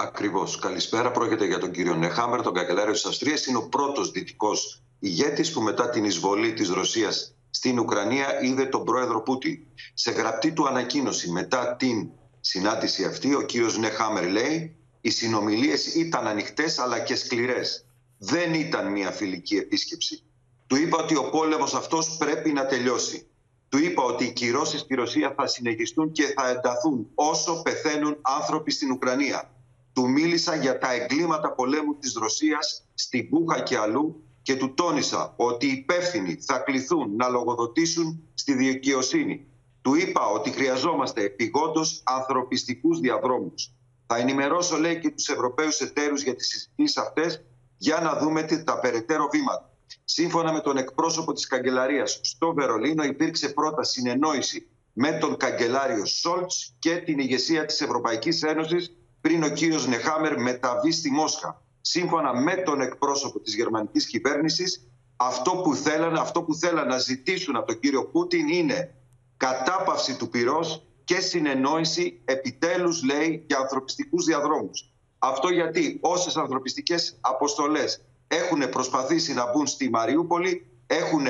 [0.00, 0.58] Ακριβώς.
[0.58, 1.10] Καλησπέρα.
[1.10, 3.46] Πρόκειται για τον κύριο Νεχάμερ, τον καγκελάριο της Αυστρίας.
[3.46, 8.84] Είναι ο πρώτος δυτικός ηγέτης που μετά την εισβολή της Ρωσίας στην Ουκρανία είδε τον
[8.84, 9.58] πρόεδρο Πούτιν.
[9.94, 16.26] Σε γραπτή του ανακοίνωση μετά την συνάντηση αυτή, ο κύριος Νεχάμερ λέει οι συνομιλίες ήταν
[16.26, 17.86] ανοιχτές αλλά και σκληρές.
[18.18, 20.22] Δεν ήταν μια φιλική επίσκεψη.
[20.66, 23.26] Του είπα ότι ο πόλεμος αυτός πρέπει να τελειώσει.
[23.68, 28.70] Του είπα ότι οι κυρώσεις στη Ρωσία θα συνεχιστούν και θα ενταθούν όσο πεθαίνουν άνθρωποι
[28.70, 29.52] στην Ουκρανία.
[29.98, 35.34] Του μίλησα για τα εγκλήματα πολέμου της Ρωσίας στην Κούχα και αλλού και του τόνισα
[35.36, 39.46] ότι οι υπεύθυνοι θα κληθούν να λογοδοτήσουν στη δικαιοσύνη.
[39.82, 43.72] Του είπα ότι χρειαζόμαστε επιγόντως ανθρωπιστικούς διαδρόμους.
[44.06, 47.44] Θα ενημερώσω, λέει, και τους Ευρωπαίους εταίρους για τις συζητήσεις αυτές
[47.76, 49.70] για να δούμε τα περαιτέρω βήματα.
[50.04, 56.74] Σύμφωνα με τον εκπρόσωπο της Καγκελαρίας στο Βερολίνο, υπήρξε πρώτα συνεννόηση με τον καγκελάριο Σόλτς
[56.78, 62.54] και την ηγεσία της Ευρωπαϊκής Ένωσης πριν ο κύριος Νεχάμερ μεταβεί στη Μόσχα σύμφωνα με
[62.54, 67.80] τον εκπρόσωπο της γερμανικής κυβέρνησης, αυτό που θέλανε, αυτό που θέλανε να ζητήσουν από τον
[67.80, 68.94] κύριο Πούτιν είναι
[69.36, 74.92] κατάπαυση του πυρός και συνεννόηση επιτέλους, λέει, για ανθρωπιστικούς διαδρόμους.
[75.18, 81.26] Αυτό γιατί όσες ανθρωπιστικές αποστολές έχουν προσπαθήσει να μπουν στη Μαριούπολη, έχουν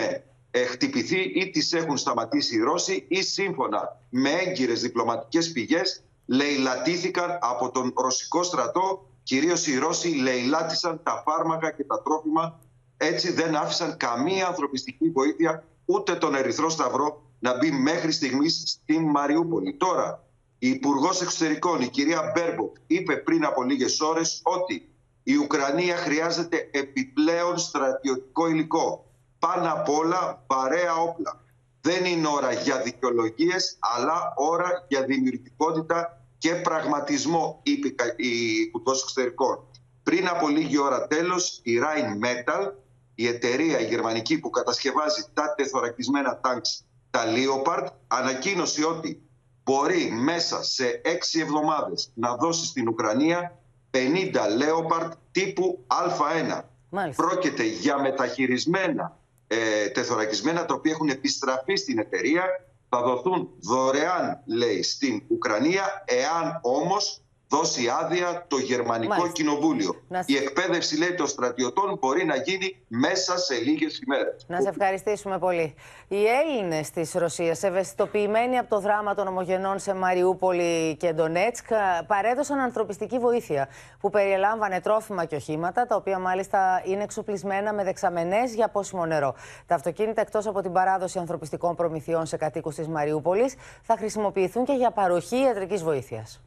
[0.50, 7.38] ε, χτυπηθεί ή τις έχουν σταματήσει οι Ρώσοι ή σύμφωνα με έγκυρες διπλωματικές πηγές λαιλατήθηκαν
[7.40, 12.60] από τον ρωσικό στρατό Κυρίως οι Ρώσοι λαιλάτισαν τα φάρμακα και τα τρόφιμα.
[12.96, 19.02] Έτσι δεν άφησαν καμία ανθρωπιστική βοήθεια ούτε τον Ερυθρό Σταυρό να μπει μέχρι στιγμής στην
[19.02, 19.74] Μαριούπολη.
[19.74, 20.24] Τώρα,
[20.58, 24.88] η Υπουργός Εξωτερικών, η κυρία Μπέρμποκ, είπε πριν από λίγες ώρες ότι
[25.22, 29.12] η Ουκρανία χρειάζεται επιπλέον στρατιωτικό υλικό.
[29.38, 31.44] Πάνω απ' όλα βαρέα όπλα.
[31.80, 39.66] Δεν είναι ώρα για δικαιολογίες, αλλά ώρα για δημιουργικότητα και πραγματισμό, είπε η Υπουργό Εξωτερικών.
[40.02, 42.70] Πριν από λίγη ώρα τέλος, η Rhine Metal,
[43.14, 49.22] η εταιρεία η γερμανική που κατασκευάζει τα τεθωρακισμένα τάγκς, τα Leopard, ανακοίνωσε ότι
[49.64, 53.58] μπορεί μέσα σε έξι εβδομάδες να δώσει στην Ουκρανία
[53.90, 53.98] 50
[54.34, 56.62] Leopard τύπου Α1.
[56.90, 57.22] Μάλιστα.
[57.22, 62.44] Πρόκειται για μεταχειρισμένα ε, τεθωρακισμένα τα οποία έχουν επιστραφεί στην εταιρεία
[62.88, 69.32] θα δοθούν δωρεάν, λέει, στην Ουκρανία, εάν όμως δώσει άδεια το Γερμανικό Μάλιστα.
[69.32, 70.02] Κοινοβούλιο.
[70.26, 74.44] Η εκπαίδευση, λέει, των στρατιωτών μπορεί να γίνει μέσα σε λίγες ημέρες.
[74.48, 75.74] Να σε ευχαριστήσουμε πολύ.
[76.08, 81.66] Οι Έλληνες της Ρωσίας, ευαισθητοποιημένοι από το δράμα των ομογενών σε Μαριούπολη και Ντονέτσκ,
[82.06, 83.68] παρέδωσαν ανθρωπιστική βοήθεια
[84.00, 89.34] που περιελάμβανε τρόφιμα και οχήματα, τα οποία μάλιστα είναι εξοπλισμένα με δεξαμενές για πόσιμο νερό.
[89.66, 94.72] Τα αυτοκίνητα, εκτός από την παράδοση ανθρωπιστικών προμηθειών σε κατοίκους της Μαριούπολης, θα χρησιμοποιηθούν και
[94.72, 96.42] για παροχή ιατρικής βοήθειας.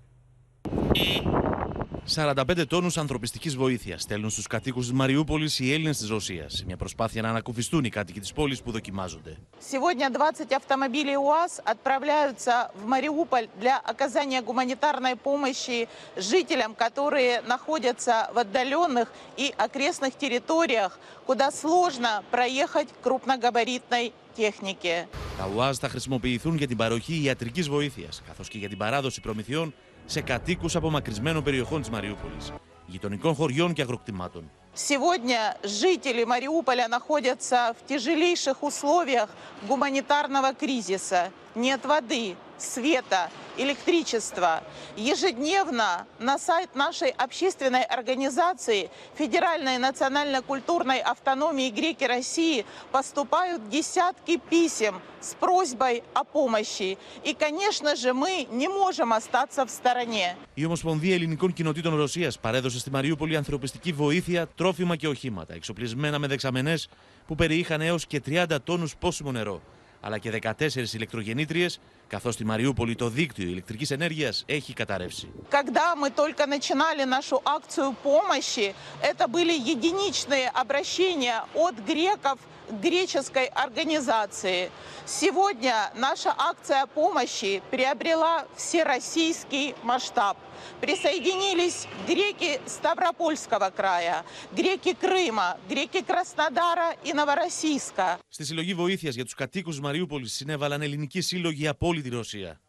[2.06, 6.64] 45 τόνους ανθρωπιστικής βοήθειας στέλνουν στους κατοίκους της Μαριούπολης οι Έλληνες της Ρωσίας.
[6.66, 9.38] Μια προσπάθεια να ανακουφιστούν οι κάτοικοι της πόλης που δοκιμάζονται.
[9.60, 15.88] Σήμερα 20 автомобилей ΟΑΣ отправляются в Мариуполь для оказания гуманитарной помощи
[16.32, 19.08] жителям, которые находятся в отдаленных
[19.44, 20.92] и окрестных территориях,
[21.30, 25.08] куда сложно проехать крупногабаритной технике.
[25.38, 29.74] Τα θα χρησιμοποιηθούν για την παροχή ιατρικής βοήθειας, καθώς και για την παράδοση προμηθειών
[30.07, 32.53] σε κατοίκους απομακρυσμένων περιοχών της Μαριούπολης,
[32.87, 34.51] γειτονικών χωριών και αγροκτημάτων.
[34.79, 39.29] Сегодня жители Мариуполя находятся в тяжелейших условиях
[39.69, 41.33] гуманитарного кризиса.
[41.55, 44.63] Нет воды, света, электричества.
[44.97, 55.35] Ежедневно на сайт нашей общественной организации Федеральной национально-культурной автономии Греки России поступают десятки писем с
[55.35, 56.99] просьбой о помощи.
[57.25, 60.37] И, конечно же, мы не можем остаться в стороне.
[60.55, 66.27] Η Ομοσπονδία Ελληνικών Κοινοτήτων Ρωσίας παρέδωσε στη Μαριούπολη ανθρωπιστική βοήθεια, τρόφιμα και οχήματα, εξοπλισμένα με
[66.27, 66.89] δεξαμενές
[67.27, 69.63] που περιείχαν έως και 30 τόνους πόσιμο νερό
[70.07, 75.29] αλλά και 14 ηλεκτρογεννήτριες, καθώς στη Μαριούπολη το δίκτυο ηλεκτρικής ενέργειας έχει καταρρεύσει.
[75.51, 82.39] Когда мы только начинали нашу акцию помощи, это были единичные обращения от греков
[82.71, 84.71] греческой организации.
[85.05, 90.37] Сегодня наша акция помощи приобрела всероссийский масштаб.
[90.81, 98.19] Присоединились греки Ставропольского края, греки Крыма, греки Краснодара и Новороссийска.
[98.29, 102.60] Στη συλλογή βοήθειας για τους κατοίκους Μαριούπολης συνέβαλαν ελληνικοί σύλλογοι από όλη τη Ρωσία.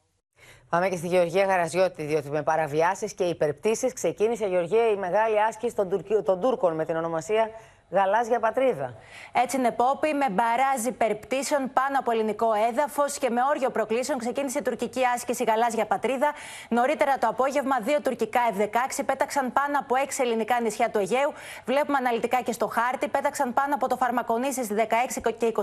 [0.68, 5.74] Πάμε και στη Γεωργία Γαραζιώτη, διότι με παραβιάσεις και υπερπτήσεις ξεκίνησε Γεωργία η μεγάλη άσκηση
[5.74, 6.22] των, Τουρκι...
[6.24, 7.50] των Τούρκων με την ονομασία
[7.92, 8.94] Γαλάζια πατρίδα.
[9.32, 14.58] Έτσι είναι, Πόπη, με μπαράζ υπερπτήσεων πάνω από ελληνικό έδαφος και με όριο προκλήσεων ξεκίνησε
[14.58, 16.32] η τουρκική άσκηση Γαλάζια πατρίδα.
[16.68, 21.32] Νωρίτερα το απόγευμα, δύο τουρκικά F-16 πέταξαν πάνω από έξι ελληνικά νησιά του Αιγαίου.
[21.64, 23.08] Βλέπουμε αναλυτικά και στο χάρτη.
[23.08, 24.74] Πέταξαν πάνω από το Φαρμακονήσι στι
[25.18, 25.62] 16 και 29.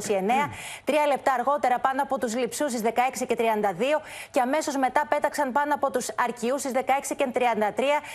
[0.84, 2.82] Τρία λεπτά αργότερα πάνω από τους Λιψού στι
[3.20, 3.44] 16 και 32.
[4.32, 7.40] Και αμέσως μετά πέταξαν πάνω από τους Αρκιού στι 16 και 33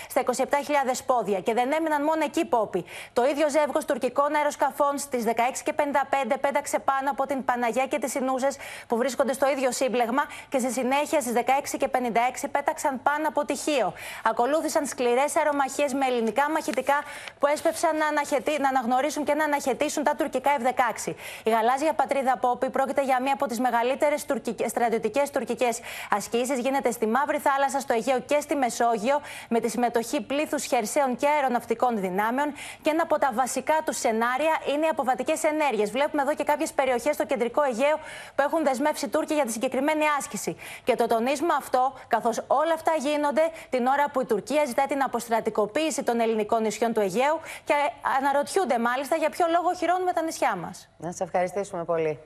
[0.09, 1.41] στα 27.000 πόδια.
[1.41, 2.85] Και δεν έμειναν μόνο εκεί, Πόπη.
[3.13, 4.03] Το ίδιο ζεύγος τουρκικών
[4.37, 8.49] αεροσκαφών στις 16.55 πέταξε πάνω από την Παναγιά και τις Ινούζε
[8.89, 13.93] που βρίσκονται στο ίδιο σύμπλεγμα και στη συνέχεια στις 16.56 πέταξαν πάνω από τυχείο.
[14.25, 16.99] Ακολούθησαν σκληρές αερομαχίες με ελληνικά μαχητικά
[17.39, 21.15] που έσπευσαν να, αναχαιτή, να αναγνωρίσουν και να αναχαιτήσουν τα τουρκικά F-16.
[21.45, 24.27] Η γαλάζια πατρίδα Πόπη πρόκειται για μία από τις μεγαλύτερες
[24.67, 25.81] στρατιωτικές τουρκικές
[26.11, 26.59] ασκήσεις.
[26.59, 31.27] Γίνεται στη Μαύρη Θάλασσα, στο Αιγαίο και στη Μεσόγειο με τη συμμετοχή πλήθους χερσαίων και
[31.29, 32.53] αεροναυτικών δυνάμεων
[32.83, 35.91] και ένα από τα βασικά τους σενάρια είναι οι αποβατικές ενέργειες.
[35.91, 37.97] Βλέπουμε εδώ και κάποιες περιοχές στο κεντρικό Αιγαίο
[38.35, 40.57] που έχουν δεσμεύσει Τούρκοι για τη συγκεκριμένη άσκηση.
[40.85, 45.03] Και το τονίζουμε αυτό, καθώς όλα αυτά γίνονται την ώρα που η Τουρκία ζητά την
[45.03, 47.75] αποστρατικοποίηση των ελληνικών νησιών του Αιγαίου και
[48.19, 50.89] αναρωτιούνται μάλιστα για ποιο λόγο χειρώνουμε τα νησιά μας.
[50.99, 52.19] Να σα ευχαριστήσουμε πολύ.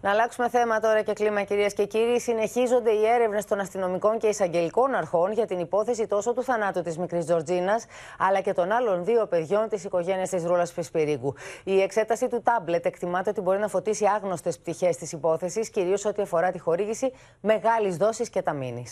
[0.00, 2.20] Να αλλάξουμε θέμα τώρα και κλίμα, κυρίες και κύριοι.
[2.20, 6.98] Συνεχίζονται οι έρευνες των αστυνομικών και εισαγγελικών αρχών για την υπόθεση τόσο του θανάτου της
[6.98, 7.84] μικρής Τζορτζίνας,
[8.18, 11.34] αλλά και των άλλων δύο παιδιών της οικογένειας της Ρούλας Πισπυρίγκου.
[11.64, 16.22] Η εξέταση του τάμπλετ εκτιμάται ότι μπορεί να φωτίσει άγνωστες πτυχές της υπόθεσης, κυρίως ό,τι
[16.22, 18.86] αφορά τη χορήγηση μεγάλης δόσης και ταμίνη.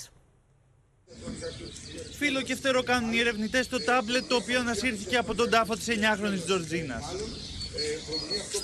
[2.18, 5.86] Φίλο και φτερό κάνουν οι ερευνητές στο τάμπλετ το οποίο ανασύρθηκε από τον τάφο της
[5.88, 7.04] 9χρονη Τζορτζίνας.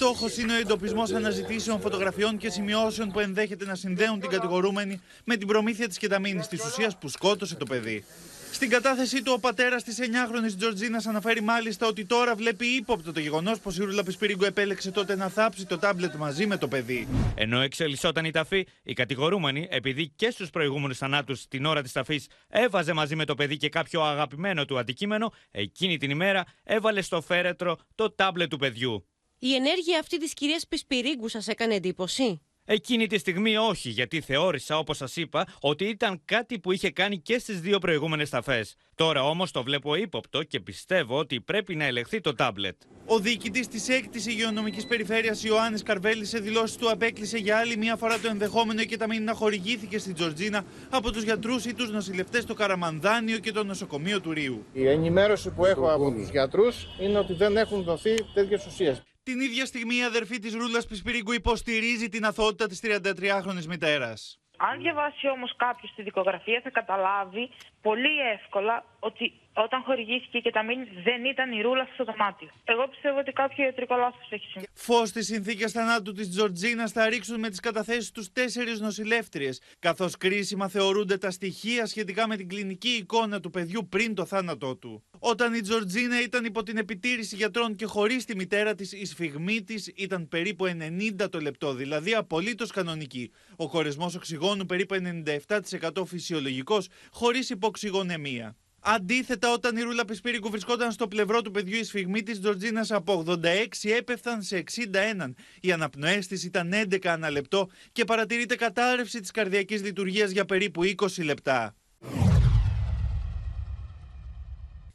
[0.00, 5.36] Στόχος είναι ο εντοπισμός αναζητήσεων φωτογραφιών και σημειώσεων που ενδέχεται να συνδέουν την κατηγορούμενη με
[5.36, 8.04] την προμήθεια της κεταμίνης της ουσίας που σκότωσε το παιδί.
[8.52, 13.20] Στην κατάθεσή του, ο πατέρας της 9χρονη Τζορτζίνας αναφέρει μάλιστα ότι τώρα βλέπει ύποπτο το
[13.20, 17.08] γεγονός πως η Ρούλα Πισπυρίγκου επέλεξε τότε να θάψει το τάμπλετ μαζί με το παιδί.
[17.34, 22.26] Ενώ εξελισσόταν η ταφή, η κατηγορούμενη, επειδή και στους προηγούμενους θανάτους την ώρα της ταφής
[22.48, 27.20] έβαζε μαζί με το παιδί και κάποιο αγαπημένο του αντικείμενο, εκείνη την ημέρα έβαλε στο
[27.20, 29.04] φέρετρο το τάμπλετ του παιδιού.
[29.40, 32.40] Η ενέργεια αυτή της κυρίας Πισπυρίγκου σα έκανε εντύπωση.
[32.64, 37.18] Εκείνη τη στιγμή όχι, γιατί θεώρησα, όπως σας είπα, ότι ήταν κάτι που είχε κάνει
[37.18, 38.66] και στις δύο προηγούμενες ταφέ.
[38.94, 42.76] Τώρα όμως το βλέπω ύποπτο και πιστεύω ότι πρέπει να ελεγχθεί το τάμπλετ.
[43.06, 47.96] Ο διοικητής της 6η Υγειονομικής Περιφέρειας Ιωάννης Καρβέλη σε δηλώσεις του απέκλεισε για άλλη μία
[47.96, 52.42] φορά το ενδεχόμενο η κεταμίνη να χορηγήθηκε στην Τζορτζίνα από τους γιατρούς ή τους νοσηλευτές
[52.42, 54.64] στο Καραμανδάνιο και το νοσοκομείο του Ρίου.
[54.72, 59.02] Η ενημέρωση που έχω από τους γιατρούς είναι ότι δεν έχουν δοθεί τέτοιες ουσίες.
[59.30, 64.40] Την ίδια στιγμή η αδερφή της Ρούλας Πισπυρίγκου υποστηρίζει την αθότητα της 33χρονης μητέρας.
[64.56, 67.50] Αν διαβάσει όμως κάποιος τη δικογραφία θα καταλάβει
[67.82, 69.32] πολύ εύκολα ότι
[69.64, 72.48] όταν χορηγήθηκε και τα μήνυ δεν ήταν η ρούλα στο δωμάτιο.
[72.64, 74.66] Εγώ πιστεύω ότι κάποιο ιατρικό λάθος έχει συμβεί.
[74.74, 80.16] Φως στις συνθήκες θανάτου της Τζορτζίνας θα ρίξουν με τις καταθέσεις τους τέσσερις νοσηλεύτριες, καθώς
[80.16, 85.04] κρίσιμα θεωρούνται τα στοιχεία σχετικά με την κλινική εικόνα του παιδιού πριν το θάνατό του.
[85.18, 89.62] Όταν η Τζορτζίνα ήταν υπό την επιτήρηση γιατρών και χωρίς τη μητέρα της, η σφιγμή
[89.62, 93.30] της ήταν περίπου 90 το λεπτό, δηλαδή απολύτως κανονική.
[93.56, 98.56] Ο χωρισμός οξυγόνου περίπου 97% φυσιολογικός, χωρίς υποξυγονεμία.
[98.80, 103.24] Αντίθετα, όταν η Ρούλα Πισπύριγκου βρισκόταν στο πλευρό του παιδιού, η σφιγμή της Τζορτζίνας από
[103.26, 105.34] 86 έπεφταν σε 61.
[105.60, 110.82] Οι αναπνοές της ήταν 11 ανά λεπτό και παρατηρείται κατάρρευση της καρδιακής λειτουργίας για περίπου
[110.84, 111.74] 20 λεπτά.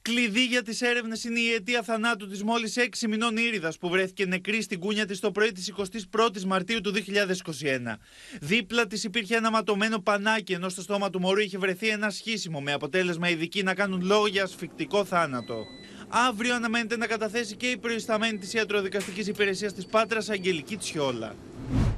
[0.10, 4.26] Κλειδί για τις έρευνες είναι η αιτία θανάτου της μόλις 6 μηνών Ήριδας που βρέθηκε
[4.26, 5.74] νεκρή στην κούνια της το πρωί της
[6.12, 8.00] 21η Μαρτίου του 2021.
[8.42, 12.62] Δίπλα της υπήρχε ένα ματωμένο πανάκι, ενώ στο στόμα του μωρού είχε βρεθεί ένα σχίσιμο,
[12.62, 15.66] με αποτέλεσμα ειδικοί να κάνουν λόγο για ασφικτικό θάνατο.
[16.08, 21.36] Αύριο αναμένεται να καταθέσει και η προϊσταμένη της ιατροδικαστικής υπηρεσίας της Πάτρας Αγγελική Τσιόλα.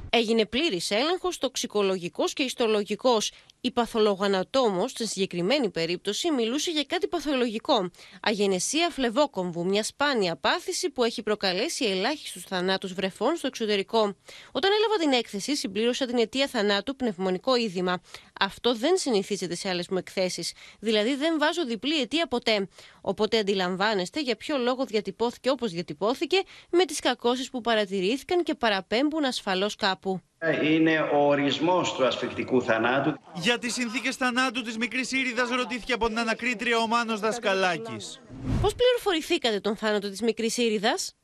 [0.09, 3.31] Έγινε πλήρης έλεγχος τοξικολογικός και ιστολογικός.
[3.65, 7.91] Η παθολογανατόμο, στην συγκεκριμένη περίπτωση, μιλούσε για κάτι παθολογικό.
[8.21, 14.15] Αγενεσία φλεβόκομβου, μια σπάνια πάθηση που έχει προκαλέσει ελάχιστους θανάτους βρεφών στο εξωτερικό.
[14.51, 18.01] Όταν έλαβα την έκθεση, συμπλήρωσα την αιτία θανάτου πνευμονικό είδημα.
[18.39, 20.53] Αυτό δεν συνηθίζεται σε άλλες μου εκθέσεις.
[20.79, 22.67] Δηλαδή, δεν βάζω διπλή αιτία ποτέ.
[23.01, 29.25] Οπότε αντιλαμβάνεστε για ποιο λόγο διατυπώθηκε όπως διατυπώθηκε, με τις κακώσεις που παρατηρήθηκαν και παραπέμπουν
[29.25, 30.21] ασφαλώς κάπου.
[30.63, 33.13] Είναι ο ορισμός του ασφικτικού θανάτου.
[33.33, 38.21] Για τις συνθήκες θανάτου της μικρής Ήριδας ρωτήθηκε από την ανακρίτρια ο Μάνος Δασκαλάκης.
[38.61, 41.15] Πώς πληροφορηθήκατε τον θάνατο της μικρής Ήριδας;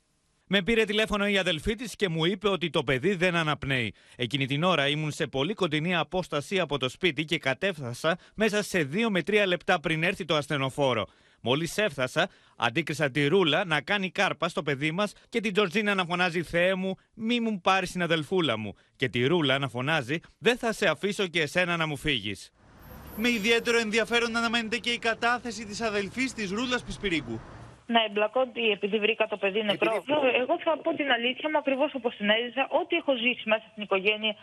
[0.54, 3.94] Με πήρε τηλέφωνο η αδελφή της και μου είπε ότι το παιδί δεν αναπνέει.
[4.16, 8.90] Εκείνη την ώρα ήμουν σε πολύ κοντινή απόσταση από το σπίτι και κατέφθασα μέσα σε
[8.94, 11.08] 2 με 3 λεπτά πριν έρθει το ασθενοφόρο.
[11.42, 16.06] Μόλις έφτασα, αντίκρισα τη Ρούλα να κάνει κάρπα στο παιδί μας και την Τζορτζίνα να
[16.06, 18.74] φωνάζει Θεέ μου, μη μου πάρεις την αδελφούλα μου.
[18.96, 22.52] Και τη Ρούλα να φωνάζει Δεν θα σε αφήσω και εσένα να μου φύγεις.
[23.18, 27.42] Με ιδιαίτερο ενδιαφέρον αναμένεται και η κατάθεση της αδελφής της Ρούλας Πισπυρίγκου
[27.96, 28.42] να εμπλακώ
[28.76, 30.04] επειδή βρήκα το παιδί νεκρό.
[30.42, 32.64] Εγώ θα πω την αλήθεια μου ακριβώς όπως την έζησα.
[32.80, 34.36] Ό,τι έχω ζήσει μέσα στην οικογένεια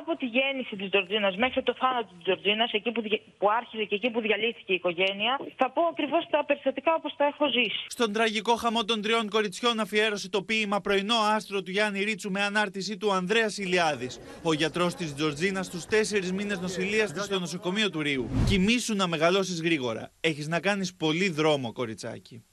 [0.00, 3.02] από τη γέννηση της Τζορτζίνας μέχρι το θάνατο της Τζορτζίνας, εκεί που,
[3.38, 7.24] που άρχισε και εκεί που διαλύθηκε η οικογένεια, θα πω ακριβώς τα περιστατικά όπως τα
[7.24, 7.84] έχω ζήσει.
[7.88, 12.42] Στον τραγικό χαμό των τριών κοριτσιών αφιέρωσε το ποίημα Πρωινό άστρο του Γιάννη Ρίτσου με
[12.42, 14.20] ανάρτησή του Ανδρέας Ηλιάδης.
[14.42, 18.28] Ο γιατρός της Τζορτζίνας στου τέσσερις μήνες νοσηλείας της στο νοσοκομείο του Ρίου.
[18.48, 20.10] Κοιμήσου να μεγαλώσεις γρήγορα.
[20.20, 22.44] Έχεις να κάνεις πολύ δρόμο, κοριτσάκι.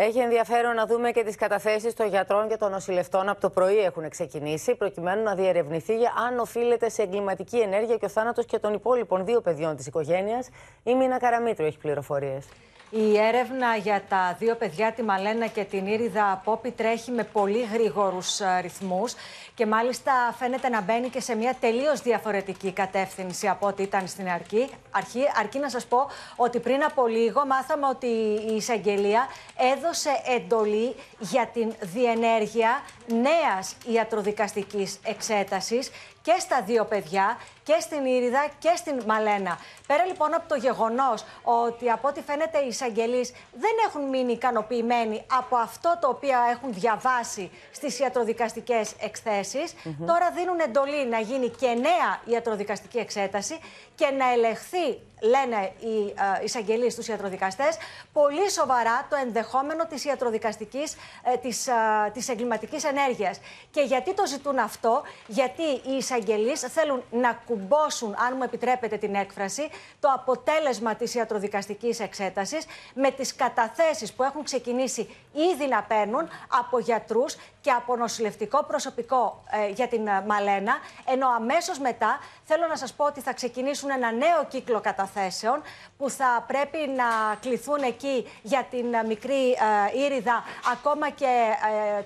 [0.00, 3.78] Έχει ενδιαφέρον να δούμε και τις καταθέσεις των γιατρών και των νοσηλευτών από το πρωί
[3.78, 5.94] έχουν ξεκινήσει, προκειμένου να διερευνηθεί
[6.26, 10.48] αν οφείλεται σε εγκληματική ενέργεια και ο θάνατος και των υπόλοιπων δύο παιδιών της οικογένειας.
[10.82, 12.46] Η Μίνα Καραμίτρου έχει πληροφορίες.
[12.90, 17.68] Η έρευνα για τα δύο παιδιά, τη Μαλένα και την Ήριδα Απόπη, τρέχει με πολύ
[17.72, 19.14] γρήγορους ε, ρυθμούς
[19.54, 24.28] και μάλιστα φαίνεται να μπαίνει και σε μια τελείως διαφορετική κατεύθυνση από ό,τι ήταν στην
[24.28, 24.68] αρχή.
[24.90, 25.20] αρχή.
[25.38, 28.06] Αρκεί να σας πω ότι πριν από λίγο μάθαμε ότι
[28.50, 29.28] η εισαγγελία
[29.76, 35.90] έδωσε εντολή για την διενέργεια νέας ιατροδικαστικής εξέτασης
[36.28, 39.58] και στα δύο παιδιά και στην Ήριδα και στην Μαλένα.
[39.86, 45.24] Πέρα λοιπόν από το γεγονός ότι από ό,τι φαίνεται οι εισαγγελείς δεν έχουν μείνει ικανοποιημένοι
[45.38, 49.74] από αυτό το οποίο έχουν διαβάσει στις ιατροδικαστικές εκθέσεις,
[50.06, 53.58] τώρα δίνουν εντολή να γίνει και νέα ιατροδικαστική εξέταση
[53.98, 57.76] και να ελεγχθεί λένε οι ε, εισαγγελείς στους ιατροδικαστές,
[58.12, 60.96] πολύ σοβαρά το ενδεχόμενο της ιατροδικαστικής,
[61.32, 61.72] ε, της, ε,
[62.12, 63.40] της εγκληματικής ενέργειας.
[63.70, 69.14] Και γιατί το ζητούν αυτό, γιατί οι εισαγγελείς θέλουν να κουμπώσουν, αν μου επιτρέπετε την
[69.14, 69.68] έκφραση,
[70.00, 76.78] το αποτέλεσμα της ιατροδικαστικής εξέτασης με τις καταθέσεις που έχουν ξεκινήσει ήδη να παίρνουν από
[76.78, 80.74] γιατρούς και από νοσηλευτικό προσωπικό ε, για την ε, Μαλένα,
[81.04, 82.18] ενώ αμέσως μετά
[82.50, 85.62] θέλω να σας πω ότι θα ξεκινήσουν ένα νέο κύκλο καταθέσεων
[85.98, 91.48] που θα πρέπει να κληθούν εκεί για την ε, μικρή ε, Ήριδα, ακόμα και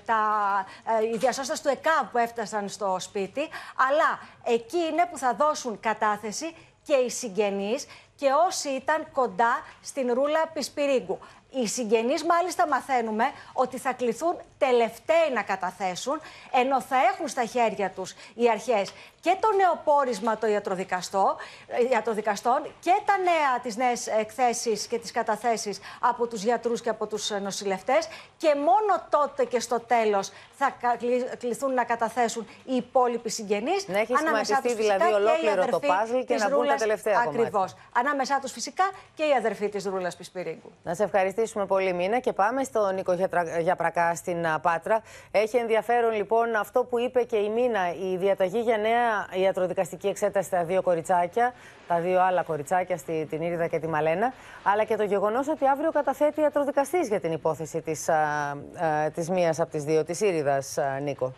[0.05, 0.21] τα,
[1.13, 3.49] οι διασώστες του ΕΚΑΒ που έφτασαν στο σπίτι,
[3.89, 7.85] αλλά εκεί είναι που θα δώσουν κατάθεση και οι συγγενείς
[8.15, 11.19] και όσοι ήταν κοντά στην Ρούλα Πισπυρίγκου.
[11.49, 13.23] Οι συγγενείς μάλιστα μαθαίνουμε
[13.53, 16.21] ότι θα κληθούν τελευταίοι να καταθέσουν,
[16.51, 18.93] ενώ θα έχουν στα χέρια τους οι αρχές
[19.23, 20.49] και το νέο πόρισμα των
[21.91, 27.07] ιατροδικαστών και τα νέα, τις νέες εκθέσεις και τις καταθέσεις από τους γιατρούς και από
[27.07, 28.07] τους νοσηλευτές
[28.37, 30.73] και μόνο τότε και στο τέλος θα
[31.37, 33.87] κληθούν να καταθέσουν οι υπόλοιποι συγγενείς.
[33.87, 37.75] Να έχει σχηματιστεί δηλαδή ολόκληρο το πάζλ και να βγουν τα τελευταία Ακριβώς.
[37.95, 38.83] Ανάμεσά τους φυσικά
[39.15, 40.71] και η αδερφή της Ρούλας Πισπυρίγκου.
[40.83, 43.13] Να σε ευχαριστήσουμε πολύ Μίνα και πάμε στον Νίκο
[43.59, 45.01] Γιαπρακά στην Πάτρα.
[45.31, 50.47] Έχει ενδιαφέρον λοιπόν αυτό που είπε και η Μίνα, η διαταγή για νέα ιατροδικαστική εξέταση
[50.47, 51.53] στα δύο κοριτσάκια,
[51.87, 54.33] τα δύο άλλα κοριτσάκια, στη, την Ήριδα και τη Μαλένα,
[54.63, 58.09] αλλά και το γεγονός ότι αύριο καταθέτει ιατροδικαστής για την υπόθεση της
[59.13, 61.33] της μίας από τις δύο, της Ήριδας, Νίκο.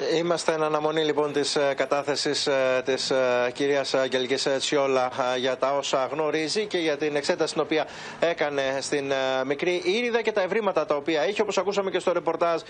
[0.00, 5.76] Είμαστε εν αναμονή λοιπόν της ε, κατάθεσης ε, της ε, κυρίας Αγγελικής Τσιόλα για τα
[5.76, 7.86] όσα γνωρίζει και για την εξέταση την οποία
[8.20, 9.12] έκανε στην
[9.46, 12.60] μικρή Ήριδα και τα ευρήματα τα οποία είχε όπως ακούσαμε και στο ρεπορτάζ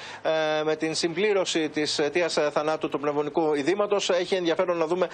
[0.65, 5.09] με την συμπλήρωση της αιτίας θανάτου του πνευμονικού ειδήματος έχει ενδιαφέρον να δούμε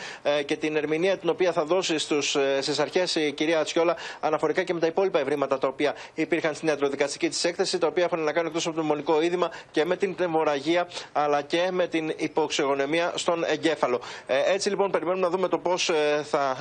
[0.44, 4.74] και την ερμηνεία την οποία θα δώσει στους, στις αρχές η κυρία Τσιόλα αναφορικά και
[4.74, 8.32] με τα υπόλοιπα ευρήματα τα οποία υπήρχαν στην ιατροδικαστική της έκθεση τα οποία έχουν να
[8.32, 13.12] κάνουν εκτός από το πνευμονικό είδημα και με την πνευμοραγία αλλά και με την υποξεγονεμία
[13.14, 14.00] στον εγκέφαλο.
[14.26, 16.56] Ε, έτσι λοιπόν περιμένουμε να δούμε το πώς ε, θα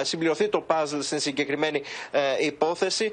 [0.00, 1.82] ε, συμπληρωθεί το puzzle στην συγκεκριμένη
[2.40, 3.12] υπόθεση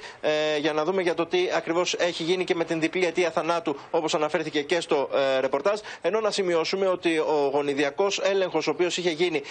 [0.60, 3.76] για να δούμε για το τι ακριβώς έχει γίνει και με την διπλή αιτία θανάτου
[3.91, 5.80] όπως αναφέρθηκε και στο ρεπορτάζ.
[6.01, 9.41] Ενώ να σημειώσουμε ότι ο γονιδιακός έλεγχος ο οποίος είχε γίνει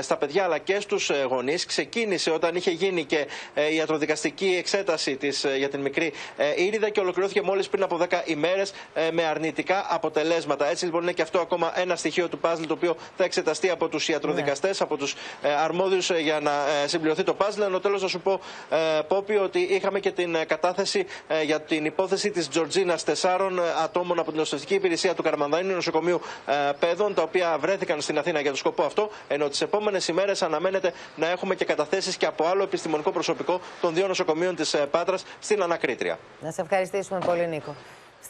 [0.00, 3.26] στα παιδιά αλλά και στους γονείς ξεκίνησε όταν είχε γίνει και
[3.70, 6.12] η ιατροδικαστική εξέταση της, για την μικρή
[6.56, 8.72] Ήριδα και ολοκληρώθηκε μόλις πριν από 10 ημέρες
[9.12, 10.66] με αρνητικά αποτελέσματα.
[10.70, 13.88] Έτσι λοιπόν είναι και αυτό ακόμα ένα στοιχείο του παζλ το οποίο θα εξεταστεί από
[13.88, 14.74] του ιατροδικαστέ, ναι.
[14.78, 15.06] από του
[15.42, 16.50] ε, αρμόδιου ε, για να
[16.82, 17.62] ε, συμπληρωθεί το παζλ.
[17.62, 18.76] Ενώ τέλο να σου πω, ε,
[19.08, 24.30] Πόπι, ότι είχαμε και την κατάθεση ε, για την υπόθεση τη Τζορτζίνα τεσσάρων ατόμων από
[24.30, 28.56] την νοσηλευτική υπηρεσία του Καρμανδανίου Νοσοκομείου ε, Παιδών, τα οποία βρέθηκαν στην Αθήνα για το
[28.56, 29.10] σκοπό αυτό.
[29.28, 33.94] Ενώ τι επόμενε ημέρε αναμένεται να έχουμε και καταθέσει και από άλλο επιστημονικό προσωπικό των
[33.94, 36.18] δύο νοσοκομείων τη Πάτρα στην Ανακρίτρια.
[36.40, 37.74] Να σε ευχαριστήσουμε πολύ, Νίκο.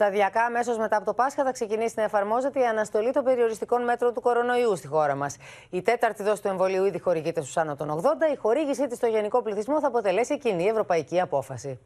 [0.01, 4.15] Σταδιακά, αμέσως μετά από το Πάσχα, θα ξεκινήσει να εφαρμόζεται η αναστολή των περιοριστικών μέτρων
[4.15, 5.37] του κορονοϊού στη χώρα μας.
[5.71, 8.33] Η τέταρτη δόση του εμβολίου ήδη χορηγείται στους άνω των 80.
[8.33, 11.81] Η χορήγησή της στο γενικό πληθυσμό θα αποτελέσει κοινή ευρωπαϊκή απόφαση.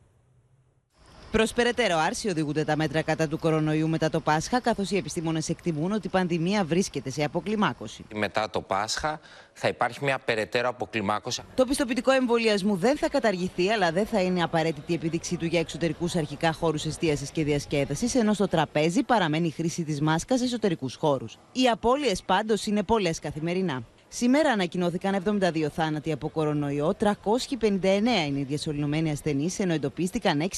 [1.33, 5.49] Προς περαιτέρω άρση οδηγούνται τα μέτρα κατά του κορονοϊού μετά το Πάσχα, καθώς οι επιστήμονες
[5.49, 8.05] εκτιμούν ότι η πανδημία βρίσκεται σε αποκλιμάκωση.
[8.15, 9.21] Μετά το Πάσχα
[9.53, 11.43] θα υπάρχει μια περαιτέρω αποκλιμάκωση.
[11.55, 15.61] Το πιστοποιητικό εμβολιασμού δεν θα καταργηθεί, αλλά δεν θα είναι απαραίτητη η επίδειξή του για
[15.61, 20.45] εξωτερικούς αρχικά χώρους εστίασης και διασκέδασης, ενώ στο τραπέζι παραμένει η χρήση της μάσκας σε
[20.45, 21.39] εσωτερικούς χώρους.
[21.53, 23.83] Οι απώλειες πάντως είναι πολλές καθημερινά.
[24.15, 27.07] Σήμερα ανακοινώθηκαν 72 θάνατοι από κορονοϊό, 359
[28.27, 30.49] είναι οι διασωληνωμένοι ασθενείς, ενώ εντοπίστηκαν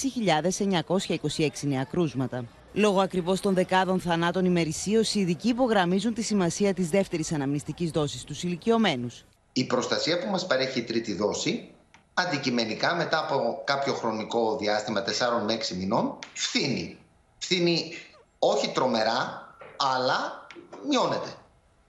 [0.87, 2.45] 6.926 νέα κρούσματα.
[2.73, 8.21] Λόγω ακριβώς των δεκάδων θανάτων ημερησίως, οι ειδικοί υπογραμμίζουν τη σημασία της δεύτερης αναμνηστικής δόσης
[8.21, 9.25] στους ηλικιωμένους.
[9.53, 11.71] Η προστασία που μας παρέχει η τρίτη δόση,
[12.15, 16.97] αντικειμενικά μετά από κάποιο χρονικό διάστημα 4 με 6 μηνών, φθήνει.
[17.39, 17.93] Φθήνει
[18.39, 20.47] όχι τρομερά, αλλά
[20.89, 21.35] μειώνεται.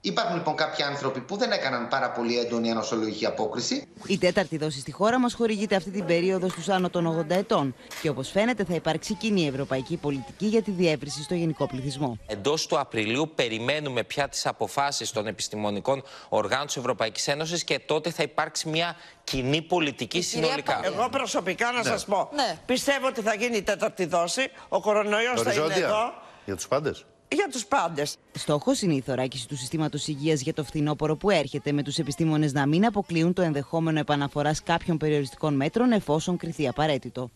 [0.06, 3.88] Υπάρχουν λοιπόν κάποιοι άνθρωποι που δεν έκαναν πάρα πολύ έντονη ανοσολογική απόκριση.
[4.06, 7.74] Η τέταρτη δόση στη χώρα μας χορηγείται αυτή την περίοδο στους άνω των 80 ετών.
[8.02, 12.18] Και όπως φαίνεται, θα υπάρξει κοινή ευρωπαϊκή πολιτική για τη διεύρυνση στο γενικό πληθυσμό.
[12.26, 18.10] Εντός του Απριλίου περιμένουμε πια τις αποφάσεις των επιστημονικών οργάνων της Ευρωπαϊκής Ένωσης και τότε
[18.10, 20.80] θα υπάρξει μια κοινή πολιτική συνολικά.
[20.84, 21.82] Εγώ προσωπικά να ναι.
[21.82, 22.28] σας πω.
[22.34, 22.58] Ναι.
[22.66, 24.50] Πιστεύω ότι θα γίνει η τέταρτη δόση.
[24.68, 26.12] Ο κορονοϊός θα είναι εδώ.
[26.44, 28.16] Για τους πάντες για τους πάντες.
[28.32, 32.52] Στόχος είναι η θωράκιση του συστήματος υγείας για το φθινόπωρο που έρχεται, με τους επιστήμονες
[32.52, 37.30] να μην αποκλείουν το ενδεχόμενο επαναφοράς κάποιων περιοριστικών μέτρων εφόσον κριθεί απαραίτητο.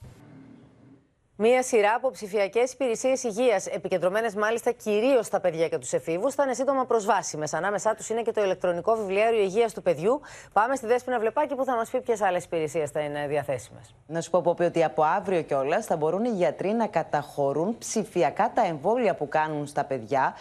[1.42, 6.42] Μία σειρά από ψηφιακές υπηρεσίες υγείας, επικεντρωμένες μάλιστα κυρίως στα παιδιά και τους εφήβους, θα
[6.42, 7.54] είναι σύντομα προσβάσιμες.
[7.54, 10.20] Ανάμεσά τους είναι και το ηλεκτρονικό βιβλιάριο υγείας του παιδιού.
[10.52, 13.94] Πάμε στη Δέσποινα Βλεπάκη που θα μας πει ποιες άλλες υπηρεσίες θα είναι διαθέσιμες.
[14.06, 18.52] Να σου πω, πω ότι από αύριο κιόλας θα μπορούν οι γιατροί να καταχωρούν ψηφιακά
[18.54, 20.34] τα εμβόλια που κάνουν στα παιδιά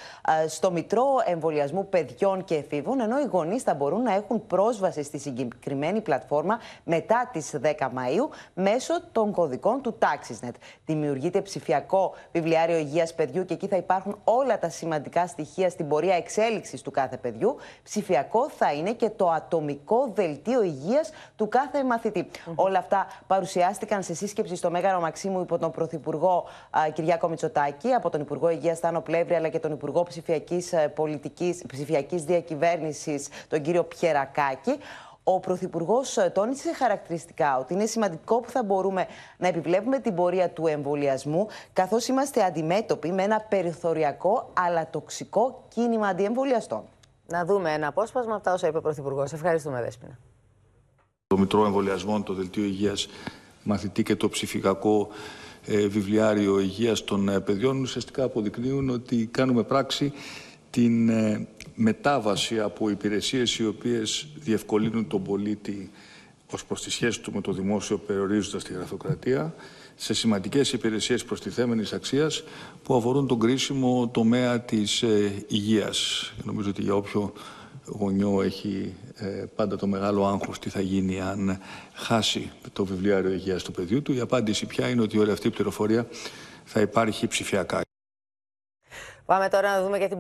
[0.48, 5.20] στο Μητρό Εμβολιασμού Παιδιών και Εφήβων, ενώ οι γονείς θα μπορούν να έχουν πρόσβαση στη
[5.20, 10.54] συγκεκριμένη πλατφόρμα μετά τις 10 Μαου μέσω των κωδικών του TaxisNet
[10.90, 16.16] δημιουργείται ψηφιακό βιβλιάριο υγείας παιδιού και εκεί θα υπάρχουν όλα τα σημαντικά στοιχεία στην πορεία
[16.16, 17.56] εξέλιξης του κάθε παιδιού.
[17.84, 22.30] Ψηφιακό θα είναι και το ατομικό δελτίο υγείας του κάθε μαθητή.
[22.56, 26.46] Όλα αυτά παρουσιάστηκαν σε σύσκεψη στο Μέγαρο Μαξίμου υπό τον Πρωθυπουργό
[26.94, 32.24] Κυριάκο Μητσοτάκη, από τον Υπουργό Υγείας Στάνο Πλεύρη, αλλά και τον Υπουργό Ψηφιακής Πολιτικής Ψηφιακής
[32.24, 34.78] Διακυβέρνησης, τον κύριο Πιερακάκη.
[35.32, 39.06] Ο Πρωθυπουργός ε, τόνισε χαρακτηριστικά ότι είναι σημαντικό που θα μπορούμε
[39.38, 46.08] να επιβλέπουμε την πορεία του εμβολιασμού, καθώς είμαστε αντιμέτωποι με ένα περιθωριακό αλλά τοξικό κίνημα
[46.08, 46.84] αντιεμβολιαστών.
[47.28, 49.34] Να δούμε ένα απόσπασμα από τα όσα είπε ο Πρωθυπουργός.
[49.34, 50.18] Ευχαριστούμε, Δέσπινα.
[51.28, 53.08] Το Μητρό Εμβολιασμών, το Δελτίο Υγείας
[53.64, 55.08] Μαθητή και το ψηφιακό
[55.66, 60.14] ε, βιβλιάριο υγείας των ε, παιδιών ουσιαστικά αποδεικνύουν ότι κάνουμε πράξη
[60.70, 61.48] την ε,
[61.82, 65.92] μετάβαση από υπηρεσίες οι οποίες διευκολύνουν τον πολίτη
[66.52, 69.54] ως προς τη σχέση του με το δημόσιο περιορίζοντας τη γραφειοκρατία
[69.96, 72.44] σε σημαντικές υπηρεσίες προστιθέμενης αξίας
[72.84, 76.32] που αφορούν τον κρίσιμο τομέα της ε, υγείας.
[76.44, 77.34] Νομίζω ότι για όποιο
[77.86, 79.26] γονιό έχει ε,
[79.56, 81.60] πάντα το μεγάλο άγχος τι θα γίνει αν
[81.94, 84.14] χάσει το βιβλιάριο υγείας του παιδιού του.
[84.14, 86.08] Η απάντηση πια είναι ότι όλη αυτή η πληροφορία
[86.64, 87.82] θα υπάρχει ψηφιακά.
[89.30, 90.18] Πάμε τώρα να δούμε και την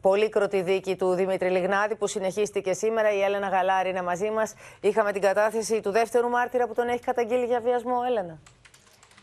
[0.00, 3.12] πολύκροτη δίκη του Δημήτρη Λιγνάδη που συνεχίστηκε σήμερα.
[3.12, 4.54] Η Έλενα Γαλάρη είναι μαζί μας.
[4.80, 7.94] Είχαμε την κατάθεση του δεύτερου μάρτυρα που τον έχει καταγγείλει για βιασμό.
[8.08, 8.38] Έλενα.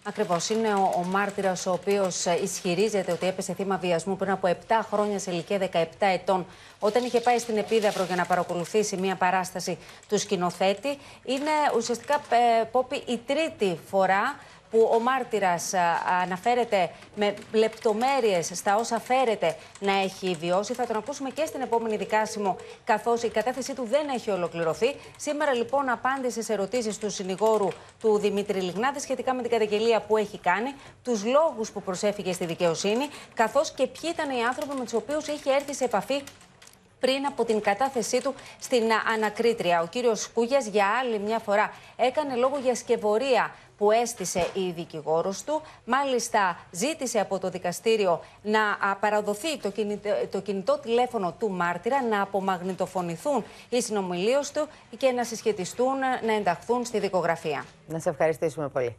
[0.04, 0.50] Ακριβώς.
[0.50, 4.74] Είναι ο, ο μάρτυρας ο οποίος ε, ισχυρίζεται ότι έπεσε θύμα βιασμού πριν από 7
[4.92, 6.46] χρόνια σε ηλικία 17 ετών,
[6.80, 9.78] όταν είχε πάει στην Επίδαυρο για να παρακολουθήσει μια παράσταση
[10.10, 10.98] του σκηνοθέτη.
[11.26, 14.36] Είναι ουσιαστικά, ε, Πόπη, η τρίτη φορά
[14.72, 15.74] που ο μάρτυρας
[16.22, 20.74] αναφέρεται με λεπτομέρειες στα όσα φέρεται να έχει βιώσει.
[20.74, 24.96] Θα τον ακούσουμε και στην επόμενη δικάσιμο, καθώς η κατάθεσή του δεν έχει ολοκληρωθεί.
[25.18, 27.68] Σήμερα λοιπόν απάντησε σε ερωτήσεις του συνηγόρου
[28.00, 32.46] του Δημήτρη Λιγνάδη σχετικά με την καταγγελία που έχει κάνει, τους λόγους που προσέφηκε στη
[32.46, 36.22] δικαιοσύνη, καθώς και ποιοι ήταν οι άνθρωποι με τους οποίους είχε έρθει σε επαφή
[37.00, 39.82] πριν από την κατάθεσή του στην ανακρίτρια.
[39.82, 45.44] Ο κύριος Κούγιας για άλλη μια φορά έκανε λόγο για σκευωρία που έστησε η δικηγόρος
[45.44, 45.62] του.
[45.86, 48.60] Μάλιστα, ζήτησε από το δικαστήριο να
[49.00, 54.68] παραδοθεί το κινητό, το κινητό τηλέφωνο του μάρτυρα, να απομαγνητοφωνηθούν οι συνομιλίες του
[54.98, 57.66] και να συσχετιστούν, να ενταχθούν στη δικογραφία.
[57.88, 58.96] Να σε ευχαριστήσουμε πολύ.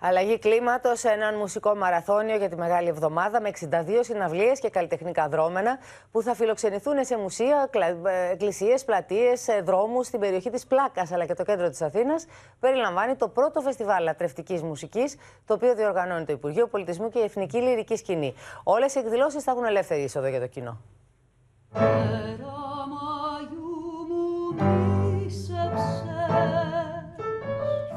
[0.00, 5.28] Αλλαγή κλίματος σε έναν μουσικό μαραθώνιο για τη Μεγάλη Εβδομάδα με 62 συναυλίες και καλλιτεχνικά
[5.28, 5.78] δρόμενα
[6.10, 7.70] που θα φιλοξενηθούν σε μουσεία,
[8.04, 12.26] ε, εκκλησίες, πλατείες, δρόμους στην περιοχή της Πλάκας αλλά και το κέντρο της Αθήνας.
[12.60, 17.58] Περιλαμβάνει το πρώτο φεστιβάλ λατρευτικής μουσικής, το οποίο διοργανώνει το Υπουργείο Πολιτισμού και η Εθνική
[17.58, 18.34] Λυρική Σκηνή.
[18.62, 20.80] Όλες οι εκδηλώσεις θα έχουν ελεύθερη είσοδο για το κοινό.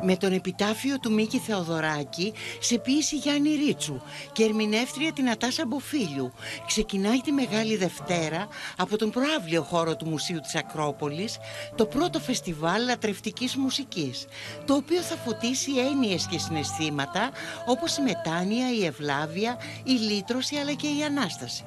[0.02, 6.32] Με τον επιτάφιο του Μίκη Θεοδωράκη σε ποίηση Γιάννη Ρίτσου και ερμηνεύτρια την Ατάσα Μποφίλιου.
[6.68, 8.48] Ξεκινάει τη Μεγάλη Δευτέρα
[8.78, 11.38] από τον προάβλιο χώρο του Μουσείου της Ακρόπολης
[11.76, 14.26] το πρώτο φεστιβάλ λατρευτικής μουσικής,
[14.66, 17.30] το οποίο θα φωτίσει έννοιες και συναισθήματα
[17.66, 21.64] όπως η μετάνοια, η ευλάβεια, η λύτρωση αλλά και η Ανάσταση.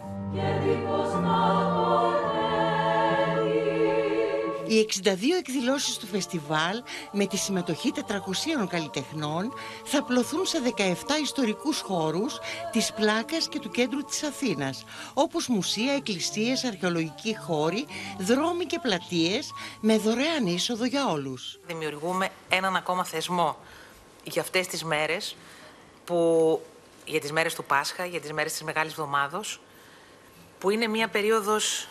[4.67, 5.09] Οι 62
[5.39, 7.93] εκδηλώσεις του φεστιβάλ με τη συμμετοχή
[8.62, 9.53] 400 καλλιτεχνών
[9.85, 10.93] θα πλωθούν σε 17
[11.23, 12.39] ιστορικούς χώρους
[12.73, 14.85] της Πλάκας και του κέντρου της Αθήνας
[15.15, 17.87] όπως μουσεία, εκκλησίες, αρχαιολογικοί χώροι,
[18.19, 19.51] δρόμοι και πλατείες
[19.81, 21.59] με δωρεάν είσοδο για όλους.
[21.67, 23.57] Δημιουργούμε έναν ακόμα θεσμό
[24.25, 25.37] για αυτές τις μέρες
[26.05, 26.61] που
[27.07, 29.61] για τις μέρες του Πάσχα, για τις μέρες της Μεγάλης Εβδομάδος
[30.59, 31.89] που είναι μια περίοδος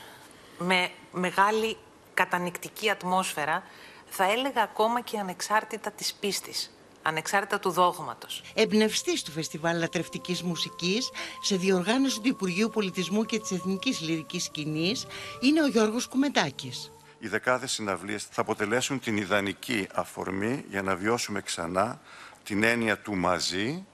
[0.57, 1.77] με μεγάλη
[2.13, 3.63] κατανικτική ατμόσφαιρα,
[4.05, 8.41] θα έλεγα ακόμα και ανεξάρτητα της πίστης ανεξάρτητα του δόγματος.
[8.53, 11.11] Εμπνευστής του Φεστιβάλ Λατρευτικής Μουσικής
[11.41, 15.05] σε διοργάνωση του Υπουργείου Πολιτισμού και της Εθνικής Λυρικής Σκηνής
[15.39, 16.91] είναι ο Γιώργος Κουμεντάκης.
[17.19, 22.01] Οι δεκάδες συναυλίες θα αποτελέσουν την ιδανική αφορμή για να βιώσουμε ξανά
[22.43, 23.85] την έννοια του μαζί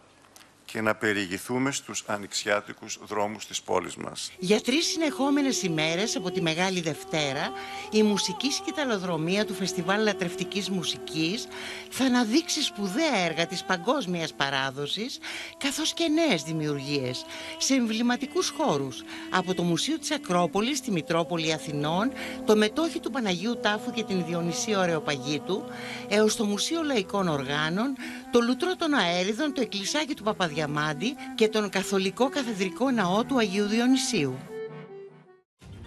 [0.72, 4.32] και να περιηγηθούμε στους ανοιξιάτικους δρόμους της πόλης μας.
[4.39, 7.51] Για τρεις συνεχόμενες ημέρες από τη Μεγάλη Δευτέρα,
[7.91, 11.47] η μουσική σκηταλοδρομία του Φεστιβάλ Λατρευτικής Μουσικής
[11.89, 15.20] θα αναδείξει σπουδαία έργα της παγκόσμιας παράδοσης,
[15.57, 17.26] καθώς και νέες δημιουργίες,
[17.57, 22.11] σε εμβληματικούς χώρους, από το Μουσείο της Ακρόπολης στη Μητρόπολη Αθηνών,
[22.45, 25.63] το μετόχι του Παναγίου Τάφου και την Διονυσία Ωρεοπαγίτου,
[26.07, 27.95] έως το Μουσείο Λαϊκών Οργάνων,
[28.32, 33.38] το Λουτρό των Αέριδων, το Εκκλησάκι του Παπαδιανού, Διαμάντη και τον Καθολικό Καθεδρικό Ναό του
[33.38, 34.59] Αγίου Διονυσίου.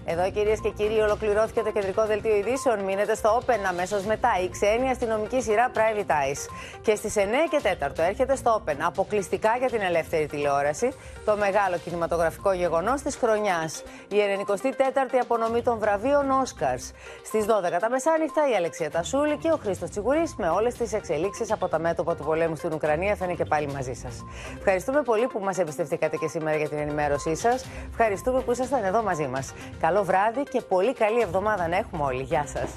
[0.04, 2.78] Εδώ κυρίες και κύριοι, ολοκληρώθηκε το κεντρικό δελτίο ειδήσεων.
[2.80, 4.30] Μείνετε στο Open αμέσως μετά.
[4.44, 6.40] Η ξένη αστυνομική σειρά Private Eyes.
[6.82, 10.92] Και στις 9 και 4 έρχεται στο Open αποκλειστικά για την ελεύθερη τηλεόραση
[11.24, 13.82] το μεγάλο κινηματογραφικό γεγονός της χρονιάς.
[14.08, 16.78] Η 94η απονομή των βραβείων Όσκαρ.
[17.24, 21.52] Στις 12 τα μεσάνυχτα η Αλεξία Τασούλη και ο Χρήστος Τσιγουρής με όλες τις εξελίξεις
[21.52, 24.24] από τα μέτωπα του πολέμου στην Ουκρανία θα είναι και πάλι μαζί σας.
[24.58, 27.64] Ευχαριστούμε πολύ που μας εμπιστευτήκατε και σήμερα για την ενημέρωσή σας.
[27.90, 29.52] Ευχαριστούμε που ήσασταν εδώ μαζί μας
[29.92, 32.22] καλό βράδυ και πολύ καλή εβδομάδα να έχουμε όλοι.
[32.22, 32.70] Γεια σας.